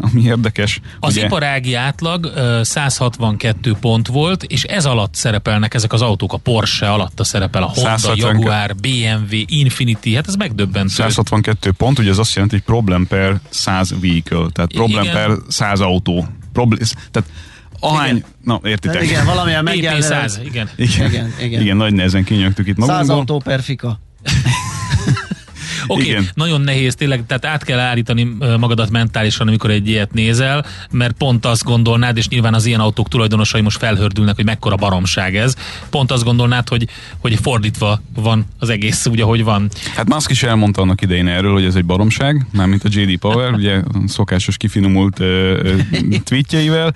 [0.00, 0.80] ami érdekes.
[1.00, 1.24] Az ugye...
[1.24, 7.18] iparági átlag 162 pont volt, és ez alatt szerepelnek ezek az autók, a Porsche alatt
[7.24, 8.34] szerepel a Honda, 170...
[8.34, 10.88] Jaguar, BMW, Infinity, hát ez megdöbbentő.
[10.88, 15.14] 162 pont, ugye ez azt jelenti, hogy problem per 100 vehicle, tehát problem igen.
[15.14, 16.26] per 100 autó.
[16.52, 16.78] Problem,
[17.10, 17.30] tehát
[17.80, 18.24] ahány, igen.
[18.44, 19.02] na értitek.
[19.02, 20.02] Igen, valamilyen megjelent.
[20.02, 20.68] 100, igen.
[20.76, 21.60] Igen, igen, igen.
[21.60, 23.06] igen, nagy nehezen kinyögtük itt magunkból.
[23.06, 24.00] 100 autó per fika.
[25.92, 30.64] Oké, okay, nagyon nehéz tényleg, tehát át kell állítani magadat mentálisan, amikor egy ilyet nézel,
[30.90, 35.36] mert pont azt gondolnád, és nyilván az ilyen autók tulajdonosai most felhördülnek, hogy mekkora baromság
[35.36, 35.54] ez.
[35.90, 39.68] Pont azt gondolnád, hogy, hogy fordítva van az egész úgy, ahogy van.
[39.94, 43.52] Hát Musk is elmondta annak idején erről, hogy ez egy baromság, mármint a JD Power,
[43.60, 45.26] ugye szokásos kifinomult uh,
[46.24, 46.94] tweetjeivel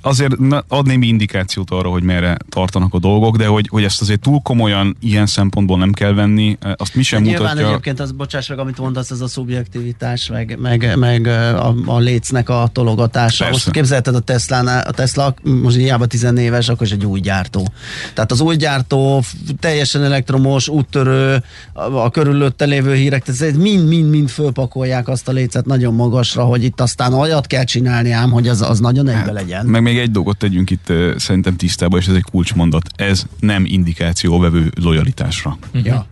[0.00, 0.32] azért
[0.68, 4.40] ad némi indikációt arra, hogy merre tartanak a dolgok, de hogy, hogy ezt azért túl
[4.40, 7.52] komolyan ilyen szempontból nem kell venni, azt mi sem de mutatja.
[7.54, 11.98] Nyilván egyébként az, bocsáss meg, amit mondasz, ez a szubjektivitás, meg, meg, meg a, a
[11.98, 13.44] lécnek a tologatása.
[13.44, 13.50] Persze.
[13.50, 17.68] Most képzelted a Tesla, a Tesla most hiába 10 éves, akkor is egy új gyártó.
[18.14, 19.22] Tehát az új gyártó,
[19.60, 25.94] teljesen elektromos, úttörő, a, a körülötte lévő hírek, tehát mind-mind-mind fölpakolják azt a lécet nagyon
[25.94, 29.61] magasra, hogy itt aztán olyat kell csinálni ám, hogy az, az nagyon egybe hát, legyen.
[29.62, 29.72] Igen.
[29.72, 32.88] Meg még egy dolgot tegyünk itt szerintem tisztába, és ez egy kulcsmondat.
[32.96, 35.58] Ez nem indikáció a vevő lojalitásra.
[35.72, 36.06] Ja.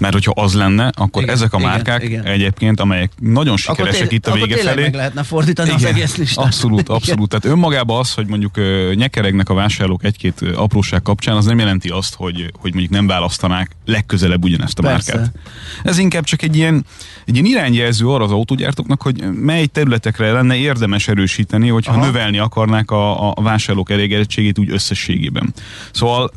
[0.00, 2.32] Mert hogyha az lenne, akkor igen, ezek a márkák igen, igen.
[2.32, 4.82] egyébként, amelyek nagyon sikeresek tél, itt a vége felé.
[4.82, 6.44] meg lehetne fordítani igen, az egész listát.
[6.44, 7.28] Abszolút, abszolút.
[7.28, 8.54] Tehát önmagában az, hogy mondjuk
[8.94, 13.70] nyekeregnek a vásárlók egy-két apróság kapcsán, az nem jelenti azt, hogy, hogy mondjuk nem választanák
[13.86, 15.14] legközelebb ugyanezt a Persze.
[15.16, 15.34] márkát.
[15.82, 16.84] Ez inkább csak egy ilyen,
[17.24, 22.04] egy ilyen irányjelző arra az autógyártóknak, hogy mely területekre lenne érdemes erősíteni, hogyha Aha.
[22.04, 25.54] növelni akarnák a, a vásárlók elégedettségét úgy összességében.
[25.92, 26.30] Szóval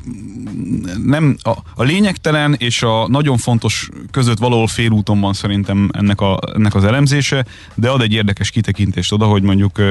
[1.06, 6.22] nem a, a lényegtelen és a nagyon fontos fontos között valahol félúton van szerintem ennek,
[6.22, 9.82] a, ennek az elemzése, de ad egy érdekes kitekintést oda, hogy mondjuk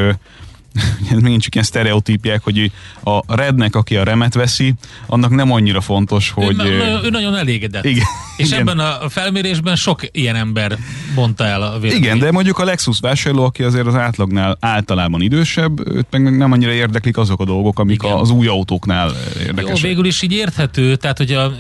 [1.13, 2.73] ez megint csak ilyen sztereotípiák, hogy
[3.05, 4.75] a rednek, aki a remet veszi,
[5.07, 6.61] annak nem annyira fontos, hogy...
[6.65, 7.85] Ő, ő nagyon elégedett.
[7.85, 8.05] Igen.
[8.37, 8.61] És igen.
[8.61, 10.79] ebben a felmérésben sok ilyen ember
[11.15, 12.05] mondta el a véleményt.
[12.05, 16.53] Igen, de mondjuk a Lexus vásárló, aki azért az átlagnál általában idősebb, őt meg nem
[16.53, 18.17] annyira érdeklik azok a dolgok, amik igen.
[18.17, 19.79] az új autóknál érdekesek.
[19.79, 21.53] Jó, végül is így érthető, tehát hogy a,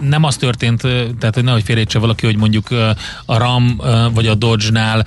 [0.00, 0.80] nem az történt,
[1.18, 2.70] tehát hogy nehogy félrejtse valaki, hogy mondjuk
[3.26, 3.80] a Ram
[4.14, 5.06] vagy a Dodge-nál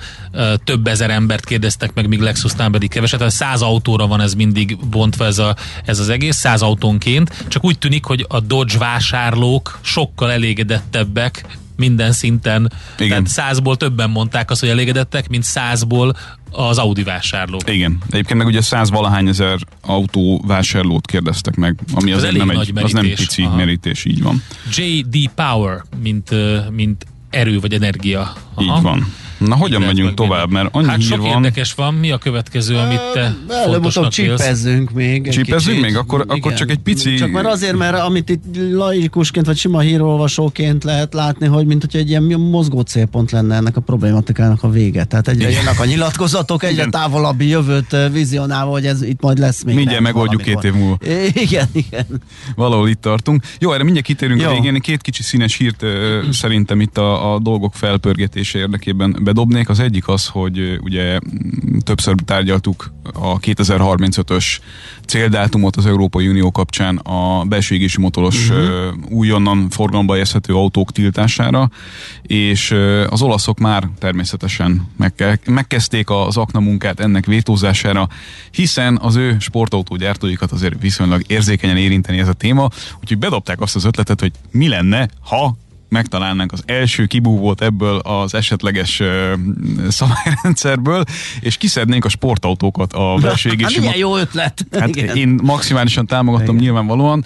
[0.64, 4.78] több ezer embert kérdeztek meg, míg Lexusnál pedig keveset, tehát száz autóra van ez mindig
[4.90, 9.78] bontva ez, a, ez az egész, száz autónként, csak úgy tűnik, hogy a Dodge vásárlók
[9.82, 12.72] sokkal elégedettebbek minden szinten.
[12.96, 13.08] Igen.
[13.08, 16.16] Tehát százból többen mondták azt, hogy elégedettek, mint százból
[16.50, 17.70] az Audi vásárlók.
[17.70, 17.98] Igen.
[18.10, 22.72] Egyébként meg ugye száz valahány ezer autó vásárlót kérdeztek meg, ami az azért nem, egy,
[22.74, 23.56] az nem pici Aha.
[23.56, 24.42] merítés, így van.
[24.76, 26.30] JD Power, mint,
[26.70, 28.32] mint erő vagy energia.
[28.54, 28.76] Aha.
[28.76, 29.12] Így van.
[29.38, 31.28] Na, hogyan megyünk tovább, mert annyi hát sok van.
[31.28, 31.94] érdekes van.
[31.94, 35.28] Mi a következő, amit te Előbb-utóbb csipezzünk még.
[35.28, 35.96] Csipezzünk még?
[35.96, 36.36] Akkor, igen.
[36.36, 37.14] akkor csak egy pici...
[37.14, 38.42] Csak mert azért, mert amit itt
[38.72, 43.76] laikusként, vagy sima hírolvasóként lehet látni, hogy mint hogy egy ilyen mozgó célpont lenne ennek
[43.76, 45.04] a problématikának a vége.
[45.04, 45.62] Tehát egyre igen.
[45.62, 46.90] jönnek a nyilatkozatok, egyre igen.
[46.90, 49.74] távolabbi jövőt vizionálva, hogy ez itt majd lesz még.
[49.74, 50.62] Mindjárt megoldjuk valamikor.
[50.62, 50.98] két év múlva.
[51.44, 52.06] Igen, igen.
[52.54, 53.42] Valahol itt tartunk.
[53.58, 54.48] Jó, erre mindjárt kitérünk Jó.
[54.48, 54.80] a végén.
[54.80, 55.84] Két kicsi színes hírt
[56.30, 59.68] szerintem itt a, a dolgok felpörgetése érdekében bedobnék.
[59.68, 61.18] Az egyik az, hogy ugye
[61.80, 64.44] többször tárgyaltuk a 2035-ös
[65.06, 68.94] céldátumot az Európai Unió kapcsán a belső égési motoros uh-huh.
[69.08, 71.70] újonnan forgalomba helyezhető autók tiltására,
[72.22, 72.74] és
[73.08, 78.08] az olaszok már természetesen megke- megkezdték az akna munkát ennek vétózására,
[78.50, 82.68] hiszen az ő sportautógyártóikat azért viszonylag érzékenyen érinteni ez a téma,
[83.00, 85.56] úgyhogy bedobták azt az ötletet, hogy mi lenne, ha
[85.94, 89.02] megtalálnánk az első kibúvót ebből az esetleges
[89.88, 91.04] szabályrendszerből,
[91.40, 94.66] és kiszednénk a sportautókat a belső Hát milyen jó ötlet.
[94.72, 95.16] Hát Igen.
[95.16, 96.56] én maximálisan támogatom Igen.
[96.64, 97.24] nyilvánvalóan.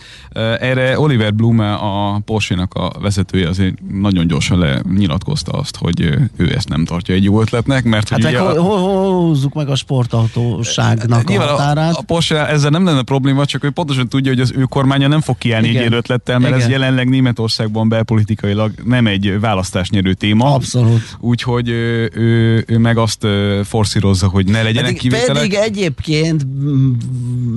[0.60, 6.00] Erre Oliver Blume, a Porsche-nak a vezetője azért nagyon gyorsan lenyilatkozta azt, hogy
[6.36, 8.78] ő ezt nem tartja egy jó ötletnek, mert Hát hogy meg ugye ho- a, ho-
[8.80, 11.94] ho- húzzuk meg a sportautóságnak a Nyilván a, határát.
[11.96, 15.20] a Porsche ezzel nem lenne probléma, csak ő pontosan tudja, hogy az ő kormánya nem
[15.20, 15.86] fog kiállni egy Igen.
[15.86, 16.70] ilyen ötlettel, mert ez Igen.
[16.70, 17.88] jelenleg Németországban
[18.58, 20.54] belpolitikailag nem egy választásnyerő téma.
[20.54, 21.16] Abszolút.
[21.20, 23.26] Úgyhogy ő, ő, ő meg azt
[23.64, 25.42] forszírozza, hogy ne legyenek Pedig, kivételek.
[25.42, 26.46] pedig egyébként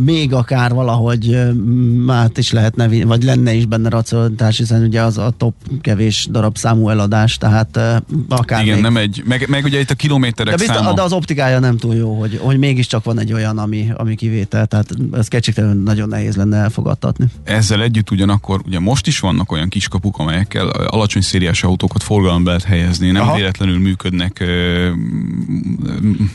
[0.06, 5.18] még akár valahogy mm, át is lehetne, vagy lenne is benne racionalitás, hiszen ugye az
[5.18, 7.96] a top kevés darab számú eladás, tehát eh,
[8.30, 8.84] akár Igen, még.
[8.84, 10.94] nem egy, meg, meg ugye itt a de, kilométerek biztos, száma.
[10.94, 14.66] de az optikája nem túl jó, hogy, hogy mégiscsak van egy olyan, ami, ami kivétel,
[14.66, 17.26] tehát ez kétségtelenül nagyon nehéz lenne elfogadtatni.
[17.44, 22.64] Ezzel együtt ugyanakkor, ugye most is vannak olyan kiskapuk, amelyekkel alacsony szériás autókat forgalomba lehet
[22.64, 23.36] helyezni, nem Aha.
[23.36, 24.44] Véletlenül működnek,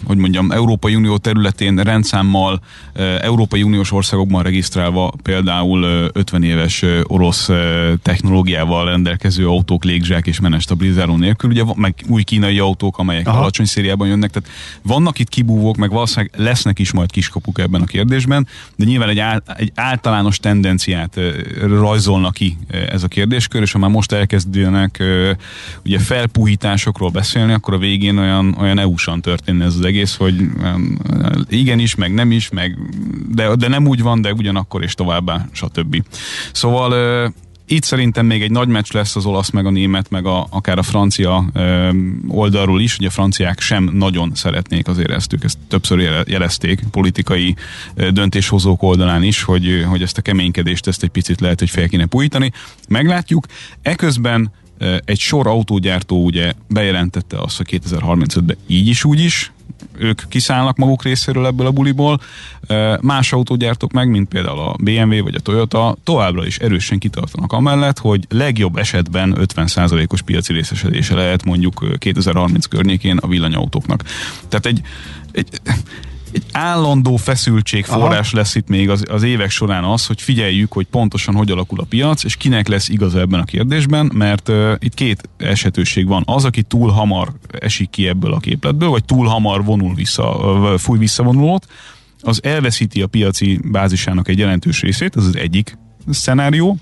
[0.04, 2.60] hogy mondjam, Európai Unió területén rendszámmal,
[3.20, 7.48] Európai Uniós országokban regisztrálva például ö, 50 éves orosz
[8.02, 13.38] technológiával rendelkező autók légzsák és menestabilizáló nélkül, ugye meg új kínai autók, amelyek Aha.
[13.38, 14.48] alacsony szériában jönnek, tehát
[14.82, 19.18] vannak itt kibúvók, meg valószínűleg lesznek is majd kiskapuk ebben a kérdésben, de nyilván egy,
[19.18, 21.20] ál, egy általános tendenciát
[21.60, 22.56] rajzolna ki
[22.90, 24.35] ez a kérdéskör, és ha már most elkezdenek
[24.98, 25.32] ö,
[25.84, 30.34] ugye felpuhításokról beszélni, akkor a végén olyan, olyan EU-san történne ez az egész, hogy
[31.48, 32.78] igenis, meg nem is, meg
[33.28, 36.02] de, de nem úgy van, de ugyanakkor és továbbá, stb.
[36.52, 37.32] Szóval
[37.66, 40.78] itt szerintem még egy nagy meccs lesz az olasz, meg a német, meg a, akár
[40.78, 41.90] a francia ö,
[42.28, 42.98] oldalról is.
[42.98, 47.56] Ugye a franciák sem nagyon szeretnék azért ezt, ők ezt többször jele- jelezték politikai
[47.94, 51.88] ö, döntéshozók oldalán is, hogy, hogy ezt a keménykedést ezt egy picit lehet, hogy fel
[51.88, 52.52] kéne pújítani.
[52.88, 53.46] Meglátjuk.
[53.82, 54.50] Eközben
[55.04, 59.52] egy sor autógyártó ugye bejelentette azt, hogy 2035-ben így is úgy is
[59.98, 62.20] ők kiszállnak maguk részéről ebből a buliból.
[63.00, 67.98] Más autógyártók meg, mint például a BMW vagy a Toyota, továbbra is erősen kitartanak amellett,
[67.98, 74.02] hogy legjobb esetben 50%-os piaci részesedése lehet mondjuk ö, 2030 környékén a villanyautóknak.
[74.48, 74.80] Tehát egy,
[75.32, 75.48] egy
[76.36, 80.86] egy állandó feszültség forrás lesz itt még az, az évek során az, hogy figyeljük, hogy
[80.86, 84.94] pontosan hogy alakul a piac, és kinek lesz igaza ebben a kérdésben, mert uh, itt
[84.94, 86.22] két esetőség van.
[86.26, 90.78] Az, aki túl hamar esik ki ebből a képletből, vagy túl hamar vonul vissza, uh,
[90.78, 91.66] fúj visszavonulót,
[92.20, 95.78] az elveszíti a piaci bázisának egy jelentős részét, ez az egyik
[96.10, 96.76] szenárió.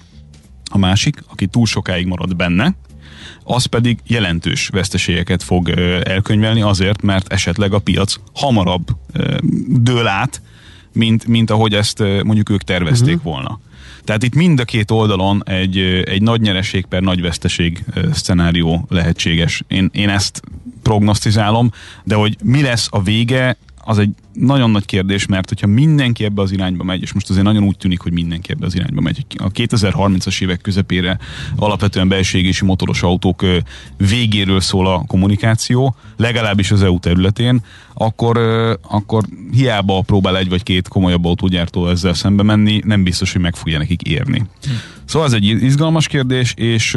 [0.70, 2.74] A másik, aki túl sokáig marad benne,
[3.44, 5.68] az pedig jelentős veszteségeket fog
[6.04, 8.86] elkönyvelni azért, mert esetleg a piac hamarabb
[9.68, 10.42] dől át,
[10.92, 13.32] mint, mint ahogy ezt mondjuk ők tervezték uh-huh.
[13.32, 13.60] volna.
[14.04, 18.86] Tehát itt mind a két oldalon egy, egy nagy nyereség per nagy veszteség ö, szcenárió
[18.88, 19.62] lehetséges.
[19.68, 20.42] Én, én ezt
[20.82, 21.70] prognosztizálom,
[22.04, 26.42] de hogy mi lesz a vége, az egy nagyon nagy kérdés, mert hogyha mindenki ebbe
[26.42, 29.26] az irányba megy, és most azért nagyon úgy tűnik, hogy mindenki ebbe az irányba megy,
[29.36, 31.18] a 2030-as évek közepére
[31.56, 33.44] alapvetően belségési motoros autók
[33.96, 37.62] végéről szól a kommunikáció, legalábbis az EU területén,
[37.94, 38.38] akkor,
[38.82, 43.56] akkor hiába próbál egy vagy két komolyabb autógyártó ezzel szembe menni, nem biztos, hogy meg
[43.56, 44.46] fogja nekik érni.
[45.04, 46.96] Szóval ez egy izgalmas kérdés, és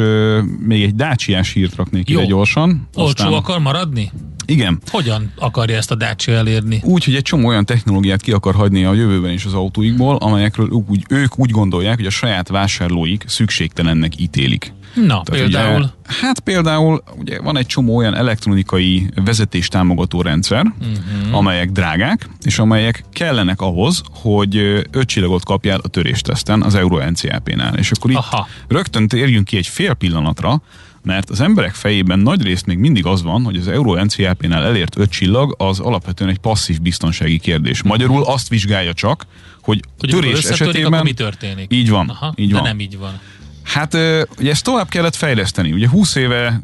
[0.58, 2.18] még egy dácsiás hírt raknék Jó.
[2.18, 2.88] ide gyorsan.
[2.94, 4.12] Olcsó akar maradni?
[4.48, 6.80] Igen, Hogyan akarja ezt a Dacia elérni?
[6.84, 10.68] úgy, hogy egy csomó olyan technológiát ki akar hagyni a jövőben is az autóikból, amelyekről
[10.68, 14.72] úgy, ők úgy gondolják, hogy a saját vásárlóik szükségtelennek ítélik.
[14.94, 15.80] Na, Tehát például...
[15.80, 15.88] Ugye,
[16.20, 21.36] hát például ugye van egy csomó olyan elektronikai vezetés támogató rendszer, uh-huh.
[21.36, 24.56] amelyek drágák, és amelyek kellenek ahhoz, hogy
[24.90, 27.74] öt csillagot kapjál a törésteszten az Euro NCAP-nál.
[27.74, 28.48] És akkor itt Aha.
[28.68, 30.62] rögtön térjünk ki egy fél pillanatra,
[31.08, 34.98] mert az emberek fejében nagy részt még mindig az van, hogy az Euro NCAP-nál elért
[34.98, 37.82] öt csillag az alapvetően egy passzív biztonsági kérdés.
[37.82, 39.26] Magyarul azt vizsgálja csak,
[39.62, 41.02] hogy, Hogy törés esetében...
[41.02, 41.72] mi történik?
[41.72, 42.62] Így van, Aha, így de van.
[42.62, 43.20] nem így van.
[43.62, 43.94] Hát
[44.38, 45.72] ugye ezt tovább kellett fejleszteni.
[45.72, 46.60] Ugye 20 éve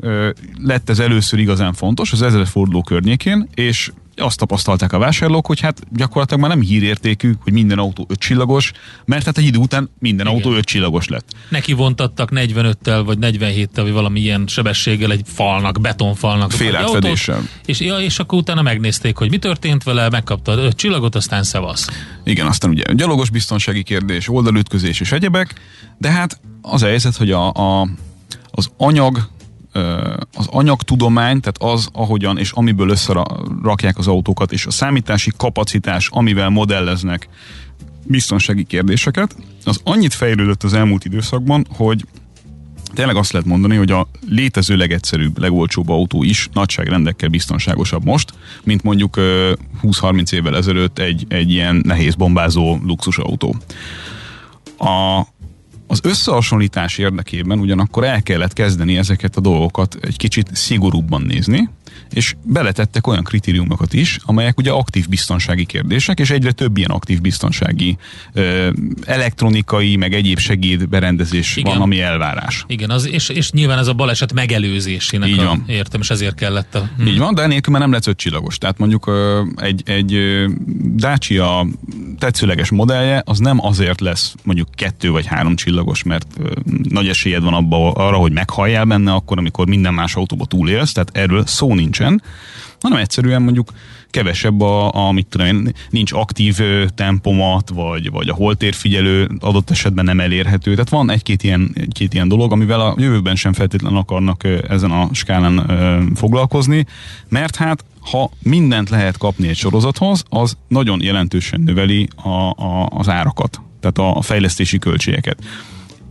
[0.62, 5.60] lett ez először igazán fontos, az ezres forduló környékén, és azt tapasztalták a vásárlók, hogy
[5.60, 8.72] hát gyakorlatilag már nem hírértékű, hogy minden autó öt csillagos,
[9.04, 10.38] mert hát egy idő után minden Igen.
[10.38, 11.32] autó öt csillagos lett.
[11.48, 16.50] Neki vontattak 45-tel vagy 47-tel, vagy valami ilyen sebességgel egy falnak, betonfalnak.
[16.50, 17.42] Fél átfedéssel.
[17.64, 21.88] És, ja, és akkor utána megnézték, hogy mi történt vele, megkapta öt csillagot, aztán szevasz.
[22.24, 25.54] Igen, aztán ugye gyalogos biztonsági kérdés, oldalütközés és egyebek,
[25.98, 27.88] de hát az a helyzet, hogy a, a,
[28.50, 29.28] az anyag
[30.34, 36.48] az anyagtudomány, tehát az, ahogyan és amiből összerakják az autókat, és a számítási kapacitás, amivel
[36.48, 37.28] modelleznek
[38.06, 42.04] biztonsági kérdéseket, az annyit fejlődött az elmúlt időszakban, hogy
[42.94, 48.32] tényleg azt lehet mondani, hogy a létező legegyszerűbb, legolcsóbb autó is nagyságrendekkel biztonságosabb most,
[48.64, 49.14] mint mondjuk
[49.82, 53.56] 20-30 évvel ezelőtt egy, egy ilyen nehéz bombázó luxusautó.
[54.78, 55.20] A,
[55.86, 61.68] az összehasonlítás érdekében ugyanakkor el kellett kezdeni ezeket a dolgokat egy kicsit szigorúbban nézni,
[62.10, 67.20] és beletettek olyan kritériumokat is, amelyek ugye aktív biztonsági kérdések, és egyre több ilyen aktív
[67.20, 67.96] biztonsági
[68.32, 68.70] ö,
[69.04, 71.72] elektronikai, meg egyéb segédberendezés Igen.
[71.72, 72.64] van, ami elvárás.
[72.68, 75.64] Igen, az, és, és nyilván ez a baleset megelőzésének Így van.
[75.66, 76.88] A, értem, és ezért kellett a...
[76.96, 77.06] Hm.
[77.06, 78.58] Így van, de enélkül már nem lesz ötcsillagos.
[78.58, 80.48] Tehát mondjuk ö, egy, egy ö,
[80.96, 81.66] Dacia
[82.18, 86.50] tetszőleges modellje, az nem azért lesz mondjuk kettő vagy három csillagos, mert ö,
[86.88, 91.10] nagy esélyed van abba, arra, hogy meghalljál benne akkor, amikor minden más autóba túlélsz, tehát
[91.12, 92.22] erről szó nincsen,
[92.80, 93.72] hanem egyszerűen mondjuk
[94.10, 96.60] kevesebb a, a mit tudom én, nincs aktív
[96.94, 100.70] tempomat, vagy, vagy a holtérfigyelő adott esetben nem elérhető.
[100.70, 105.08] Tehát van egy-két ilyen, egy-két ilyen dolog, amivel a jövőben sem feltétlenül akarnak ezen a
[105.12, 105.66] skálán
[106.14, 106.86] foglalkozni,
[107.28, 113.08] mert hát ha mindent lehet kapni egy sorozathoz, az nagyon jelentősen növeli a, a, az
[113.08, 115.38] árakat, tehát a fejlesztési költségeket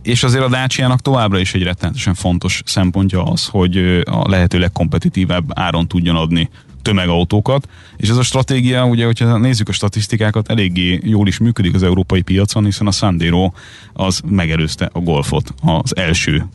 [0.04, 5.44] és azért a Dacia-nak továbbra is egy rettenetesen fontos szempontja az, hogy a lehető legkompetitívebb
[5.54, 6.48] áron tudjon adni
[6.82, 11.82] tömegautókat, és ez a stratégia, ugye, hogyha nézzük a statisztikákat, eléggé jól is működik az
[11.82, 13.52] európai piacon, hiszen a Sandero
[13.92, 16.46] az megelőzte a Golfot az első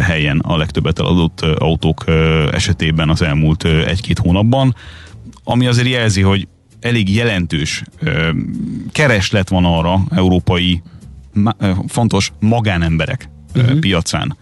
[0.00, 2.04] helyen a legtöbbet eladott autók
[2.52, 4.74] esetében az elmúlt egy-két hónapban,
[5.44, 6.48] ami azért jelzi, hogy
[6.80, 7.82] elég jelentős
[8.92, 10.82] kereslet van arra európai
[11.88, 13.78] fontos magánemberek uh-huh.
[13.78, 14.36] piacán.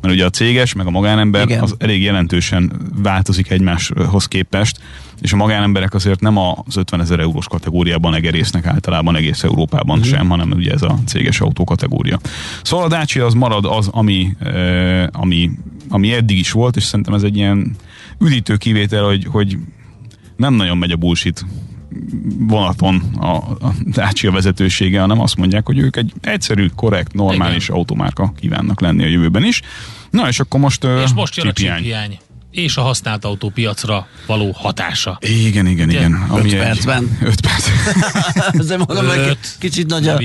[0.00, 1.62] Mert ugye a céges, meg a magánember Igen.
[1.62, 2.72] az elég jelentősen
[3.02, 4.80] változik egymáshoz képest,
[5.20, 10.14] és a magánemberek azért nem az 50 ezer eurós kategóriában egerésznek általában egész Európában uh-huh.
[10.14, 12.18] sem, hanem ugye ez a céges autó kategória.
[12.62, 14.36] Szóval a Dacia az marad az, ami,
[15.12, 15.50] ami,
[15.88, 17.76] ami eddig is volt, és szerintem ez egy ilyen
[18.20, 19.58] üdítő kivétel, hogy, hogy
[20.36, 21.44] nem nagyon megy a bullshit
[22.38, 27.76] vonaton a, a Dacia vezetősége, hanem azt mondják, hogy ők egy egyszerű, korrekt, normális Igen.
[27.76, 29.62] automárka kívánnak lenni a jövőben is.
[30.10, 32.18] Na és akkor most És most jön a csiphiány
[32.50, 35.18] és a használt autópiacra való hatása.
[35.20, 35.98] Igen, igen, Ugye?
[35.98, 36.12] igen.
[36.28, 37.18] Ami 5 percben.
[37.22, 37.68] 5 perc.
[38.60, 40.20] Ezért mondom, hogy kicsit nagy a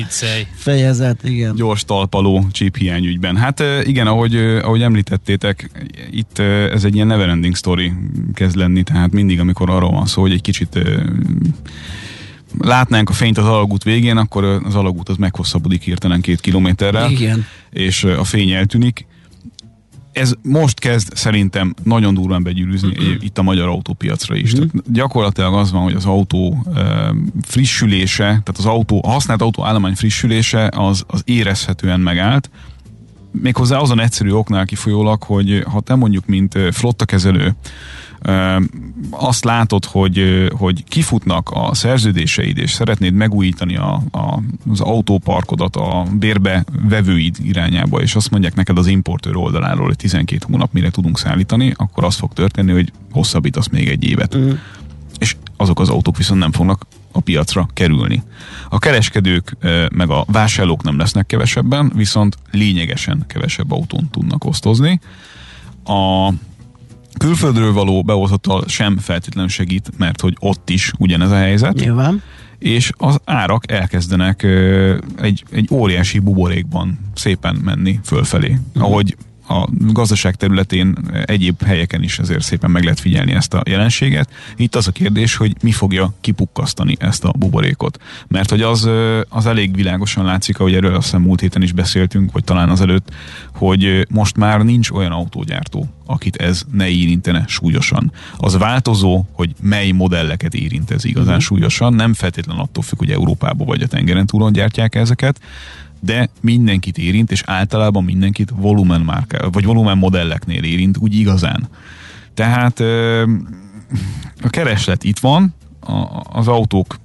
[0.55, 1.55] fejezet, igen.
[1.55, 3.37] Gyors talpaló chip hiány ügyben.
[3.37, 5.69] Hát igen, ahogy, ahogy említettétek,
[6.11, 6.39] itt
[6.71, 7.93] ez egy ilyen neverending story
[8.33, 10.79] kezd lenni, tehát mindig, amikor arról van szó, hogy egy kicsit
[12.59, 17.11] látnánk a fényt az alagút végén, akkor az alagút az meghosszabbodik hirtelen két kilométerrel.
[17.11, 17.45] Igen.
[17.69, 19.05] És a fény eltűnik
[20.15, 23.15] ez most kezd szerintem nagyon durván begyűrűzni mm-hmm.
[23.19, 24.55] itt a magyar autópiacra is.
[24.55, 24.67] Mm-hmm.
[24.67, 29.63] Tehát gyakorlatilag az van, hogy az autó e, frissülése, tehát az autó, a használt autó
[29.65, 32.49] állomány frissülése az, az érezhetően megállt.
[33.31, 37.55] Méghozzá azon egyszerű oknál kifolyólag, hogy ha te mondjuk, mint flottakezelő
[39.09, 46.05] azt látod, hogy, hogy kifutnak a szerződéseid, és szeretnéd megújítani a, a, az autóparkodat a
[46.19, 51.19] bérbe vevőid irányába, és azt mondják neked az importőr oldaláról, hogy 12 hónap mire tudunk
[51.19, 54.37] szállítani, akkor az fog történni, hogy hosszabbítasz még egy évet.
[54.37, 54.49] Mm.
[55.19, 58.23] És azok az autók viszont nem fognak a piacra kerülni.
[58.69, 59.57] A kereskedők
[59.91, 64.99] meg a vásárlók nem lesznek kevesebben, viszont lényegesen kevesebb autón tudnak osztozni.
[65.83, 66.29] A
[67.17, 71.73] külföldről való behozatal sem feltétlenül segít, mert hogy ott is ugyanez a helyzet.
[71.73, 72.21] Nyilván.
[72.59, 74.43] És az árak elkezdenek
[75.21, 78.49] egy, egy óriási buborékban szépen menni fölfelé.
[78.49, 78.91] Uh-huh.
[78.91, 79.15] Ahogy
[79.47, 84.29] a gazdaság területén egyéb helyeken is ezért szépen meg lehet figyelni ezt a jelenséget.
[84.55, 87.99] Itt az a kérdés, hogy mi fogja kipukkasztani ezt a buborékot.
[88.27, 88.89] Mert hogy az,
[89.29, 93.13] az elég világosan látszik, ahogy erről azt hiszem múlt héten is beszéltünk, vagy talán azelőtt,
[93.53, 98.11] hogy most már nincs olyan autógyártó, akit ez ne érintene súlyosan.
[98.37, 101.43] Az változó, hogy mely modelleket érint ez igazán uh-huh.
[101.43, 105.39] súlyosan, nem feltétlenül attól függ, hogy Európába vagy a tengeren túlon gyártják ezeket,
[105.99, 111.67] de mindenkit érint, és általában mindenkit volumen márka, vagy volumen modelleknél érint, úgy igazán.
[112.33, 112.79] Tehát
[114.41, 115.53] a kereslet itt van,
[116.23, 116.99] az autók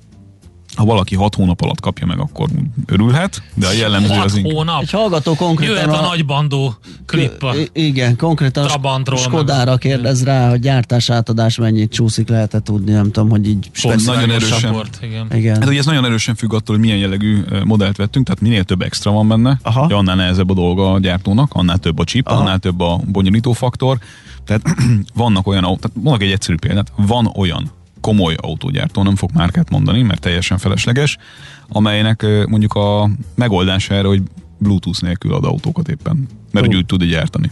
[0.81, 2.49] ha valaki hat hónap alatt kapja meg, akkor
[2.87, 4.53] örülhet, de a jellemző hat az inkább.
[4.53, 4.81] hónap?
[4.81, 6.75] Egy hallgató konkrétan Jöhet a, a nagy bandó
[7.07, 8.65] klip a Igen, konkrétan
[9.05, 13.71] a Skodára kérdez rá, hogy gyártás átadás mennyit csúszik, lehet tudni, nem tudom, hogy így
[13.83, 14.73] Pont nagyon erősen.
[14.73, 15.27] Volt, igen.
[15.35, 15.55] igen.
[15.55, 18.83] Hát ugye ez nagyon erősen függ attól, hogy milyen jellegű modellt vettünk, tehát minél több
[18.83, 19.87] extra van benne, Aha.
[19.89, 22.41] Ja, annál nehezebb a dolga a gyártónak, annál több a chip, Aha.
[22.41, 23.99] annál több a bonyolító faktor.
[24.45, 24.63] Tehát
[25.15, 27.71] vannak olyan, tehát mondok egy egyszerű példát, van olyan
[28.01, 31.17] komoly autógyártó, nem fog márkát mondani, mert teljesen felesleges,
[31.69, 34.23] amelynek mondjuk a megoldása erre, hogy
[34.59, 36.77] Bluetooth nélkül ad autókat éppen, mert Ó.
[36.77, 37.51] úgy, tud gyártani.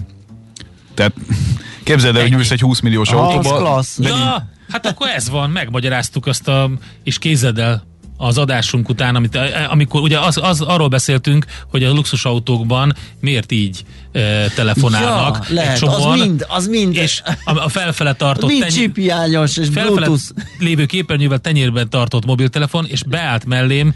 [0.94, 1.12] Tehát
[1.84, 3.56] képzeld el, hogy ülsz egy 20 milliós Ah, az autóba.
[3.58, 3.98] klassz.
[3.98, 6.70] Ja, hát akkor ez van, megmagyaráztuk azt a,
[7.02, 7.82] és kézzed el
[8.20, 13.52] az adásunk után, amit, eh, amikor ugye az, az, arról beszéltünk, hogy a luxusautókban miért
[13.52, 15.46] így e, telefonálnak.
[15.48, 16.96] Ja, lehet, az mind, az mind.
[16.96, 20.22] És a, a felfele tartott mind tenyér- csiphiányos és Bluetooth.
[20.58, 23.94] lévő képernyővel tenyérben tartott mobiltelefon, és beállt mellém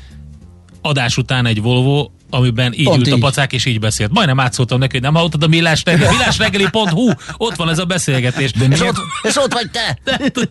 [0.83, 3.21] adás után egy Volvo, amiben így Pont ült a így.
[3.21, 4.13] pacák, és így beszélt.
[4.13, 8.53] Majdnem átszóltam neki, hogy nem hallottad a millás reggeli, millásreggeli.hu, ott van ez a beszélgetés.
[8.53, 9.99] De És miért, ott, és ott vagy te!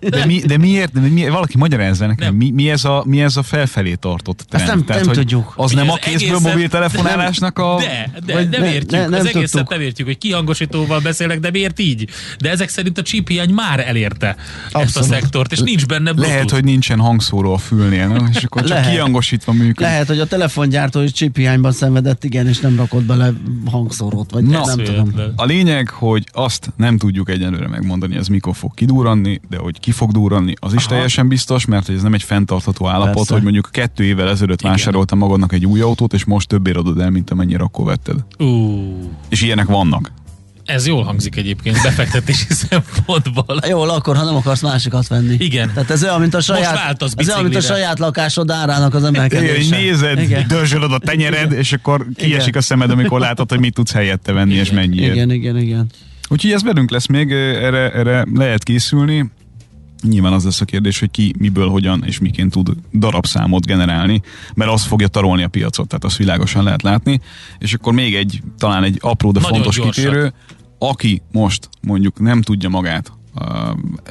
[0.10, 2.36] de, mi, de miért, de mi, valaki magyarázza nekem, Nem.
[2.36, 4.68] mi, mi, ez a, mi ez a felfelé tartott trend?
[4.68, 5.54] nem- nem hogy tudjuk.
[5.56, 7.78] Az nem a kézből egészen- mobiltelefonálásnak a...
[7.80, 9.70] De, de Vagy nem ne- értjük, ne- nem az egészet tudtuk.
[9.70, 12.10] nem értjük, hogy kihangosítóval beszélek, de miért így?
[12.40, 15.10] De ezek szerint a chip hiány már elérte ezt a Abszolút.
[15.10, 16.30] szektort, és nincs benne Bluetooth.
[16.34, 18.30] Lehet, hogy nincsen hangszóró a fülnél, nem?
[18.36, 18.92] és akkor csak Lehet.
[18.92, 19.80] kiangosítva működik.
[19.80, 21.12] Lehet, hogy a telefongyártó is
[21.72, 23.34] csiphiányban szenvedett, igen, és nem rakott bele
[23.65, 24.65] hangszórót, vagy Na.
[24.65, 25.13] nem tudom.
[25.36, 29.91] A lényeg, hogy azt nem tudjuk egyelőre megmondani, ez mikor fog kidúranni, de hogy ki
[29.91, 30.93] fog durranni, az is Aha.
[30.93, 33.34] teljesen biztos, mert hogy ez nem egy fenntartható állapot, Persze.
[33.34, 37.09] hogy mondjuk kettő évvel ezelőtt vásároltam magadnak egy új autót, és most többé adod el,
[37.09, 38.26] mint amennyire akkor vetted.
[38.39, 38.45] Ú,
[39.30, 40.11] És ilyenek vannak.
[40.72, 43.59] Ez jól hangzik egyébként befektetési szempontból.
[43.67, 45.36] Jól, akkor ha nem akarsz másikat venni.
[45.39, 45.72] Igen.
[45.74, 49.15] Tehát ez olyan, mint a saját, ez olyan, mint a saját lakásod árának az Igen,
[49.15, 49.76] emelkedése.
[49.78, 50.47] nézed, Igen.
[50.47, 52.59] dörzsölöd a tenyered, és akkor kiesik Igen.
[52.59, 55.13] a szemed, amikor látod, hogy mit tudsz helyette venni, és mennyiért.
[55.15, 55.88] Igen, igen, igen.
[56.30, 59.32] Úgyhogy ez velünk lesz még, erre, erre lehet készülni.
[60.09, 64.22] Nyilván az lesz a kérdés, hogy ki miből, hogyan és miként tud darabszámot generálni,
[64.53, 67.22] mert az fogja tarolni a piacot, tehát azt világosan lehet látni.
[67.59, 70.03] És akkor még egy, talán egy apró, de Nagyon fontos gyorsak.
[70.03, 70.34] kitérő,
[70.84, 73.46] aki most mondjuk nem tudja magát uh,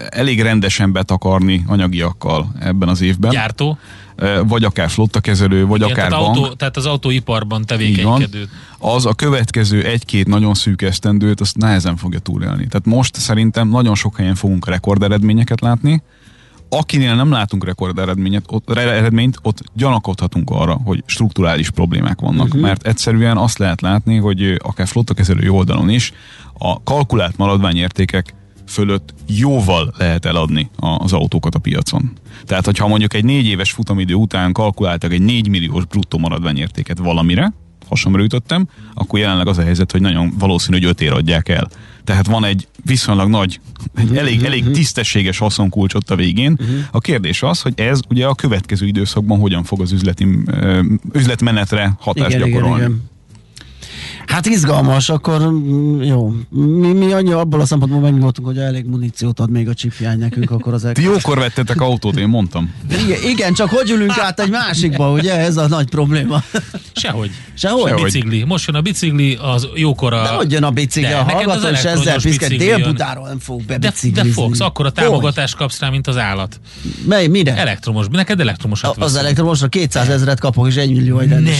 [0.08, 3.78] elég rendesen betakarni anyagiakkal ebben az évben, Gyártó,
[4.18, 8.48] uh, vagy akár flottakezelő, vagy igen, akár tehát, bank, autó, tehát az autóiparban van, tevékenykedő.
[8.78, 12.66] az a következő egy-két nagyon szűk esztendőt, azt nehezen fogja túlélni.
[12.66, 16.02] Tehát most szerintem nagyon sok helyen fogunk rekorderedményeket látni,
[16.70, 22.60] akinél nem látunk rekorderedményt, ott, re- eredményt, ott gyanakodhatunk arra, hogy strukturális problémák vannak, uh-huh.
[22.60, 26.12] mert egyszerűen azt lehet látni, hogy akár flottakezelői oldalon is
[26.62, 28.34] a kalkulált maradványértékek
[28.66, 32.12] fölött jóval lehet eladni az autókat a piacon.
[32.44, 37.52] Tehát, hogyha mondjuk egy négy éves futamidő után kalkuláltak egy 4 milliós bruttó maradványértéket valamire,
[37.88, 41.68] hasonlóra ütöttem, akkor jelenleg az a helyzet, hogy nagyon valószínű, hogy ötér adják el.
[42.04, 43.60] Tehát van egy viszonylag nagy,
[43.94, 46.58] egy elég, elég tisztességes haszonkulcs ott a végén.
[46.90, 50.38] A kérdés az, hogy ez ugye a következő időszakban hogyan fog az üzleti,
[51.12, 52.84] üzletmenetre hatást Igen, igen, gyakorolni.
[52.84, 53.10] igen.
[54.30, 56.32] Hát izgalmas, akkor mm, jó.
[56.50, 60.50] Mi, mi annyi abból a szempontból megnyugodtunk, hogy elég muníciót ad még a csiphiány nekünk,
[60.50, 62.74] akkor az Ti jókor vettetek autót, én mondtam.
[63.04, 65.36] igen, igen, csak hogy ülünk át egy másikba, ugye?
[65.38, 66.42] Ez a nagy probléma.
[66.92, 67.30] Sehogy.
[67.54, 67.88] Sehogy.
[67.88, 68.02] Sehogy.
[68.02, 68.44] Bicikli.
[68.44, 70.22] Most jön a bicikli, az jókora...
[70.22, 72.58] De hogy jön a bicikli, De, a hallgató, az és ezzel jön.
[72.58, 74.28] délbutáról nem fog de, bebiciklizni.
[74.28, 76.60] de fogsz, akkor a támogatást kapsz rá, mint az állat.
[77.08, 77.56] Mely, mire?
[77.56, 81.50] Elektromos, neked elektromosat A- az elektromosra 200 ezeret kapok, és 1 millió egy Ne.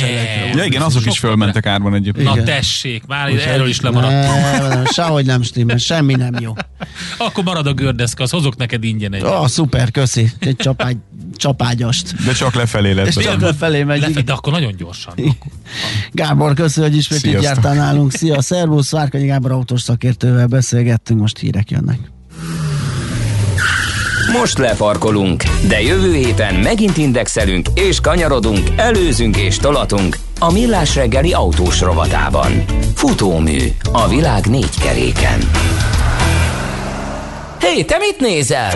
[0.57, 2.27] Ja igen, azok is fölmentek árban egyébként.
[2.27, 2.45] Na Igen.
[2.61, 4.41] Tessék, már Úgyhogy- erről is lemaradtam.
[4.41, 6.53] Nem, nem, sehogy nem stimmel, semmi nem jó.
[7.27, 9.25] Akkor marad a gördeszka, az hozok neked ingyen egy.
[9.25, 10.31] Ó, oh, szuper, köszi.
[10.39, 10.97] Egy csapágy,
[11.37, 12.25] csapágyast.
[12.25, 13.07] De csak lefelé lett.
[13.07, 13.99] És csak lefelé megy.
[13.99, 14.25] Lefe, igen.
[14.25, 15.15] de akkor nagyon gyorsan.
[16.13, 17.55] Gábor, köszönöm, hogy ismét itt Sziasztok.
[17.55, 18.13] jártál nálunk.
[18.13, 21.99] Szia, szervusz, Várkanyi Gábor autós szakértővel beszélgettünk, most hírek jönnek.
[24.39, 31.33] Most lefarkolunk, de jövő héten megint indexelünk és kanyarodunk, előzünk és tolatunk a Millás reggeli
[31.33, 32.65] autós rovatában.
[32.95, 33.59] Futómű
[33.93, 35.51] a világ négy keréken.
[37.61, 38.73] Hé, te mit nézel?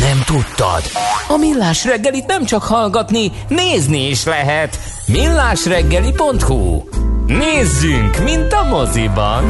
[0.00, 0.82] Nem tudtad?
[1.28, 4.78] A Millás reggelit nem csak hallgatni, nézni is lehet.
[5.06, 6.82] millásreggeli.hu
[7.26, 9.44] Nézzünk, mint a moziban!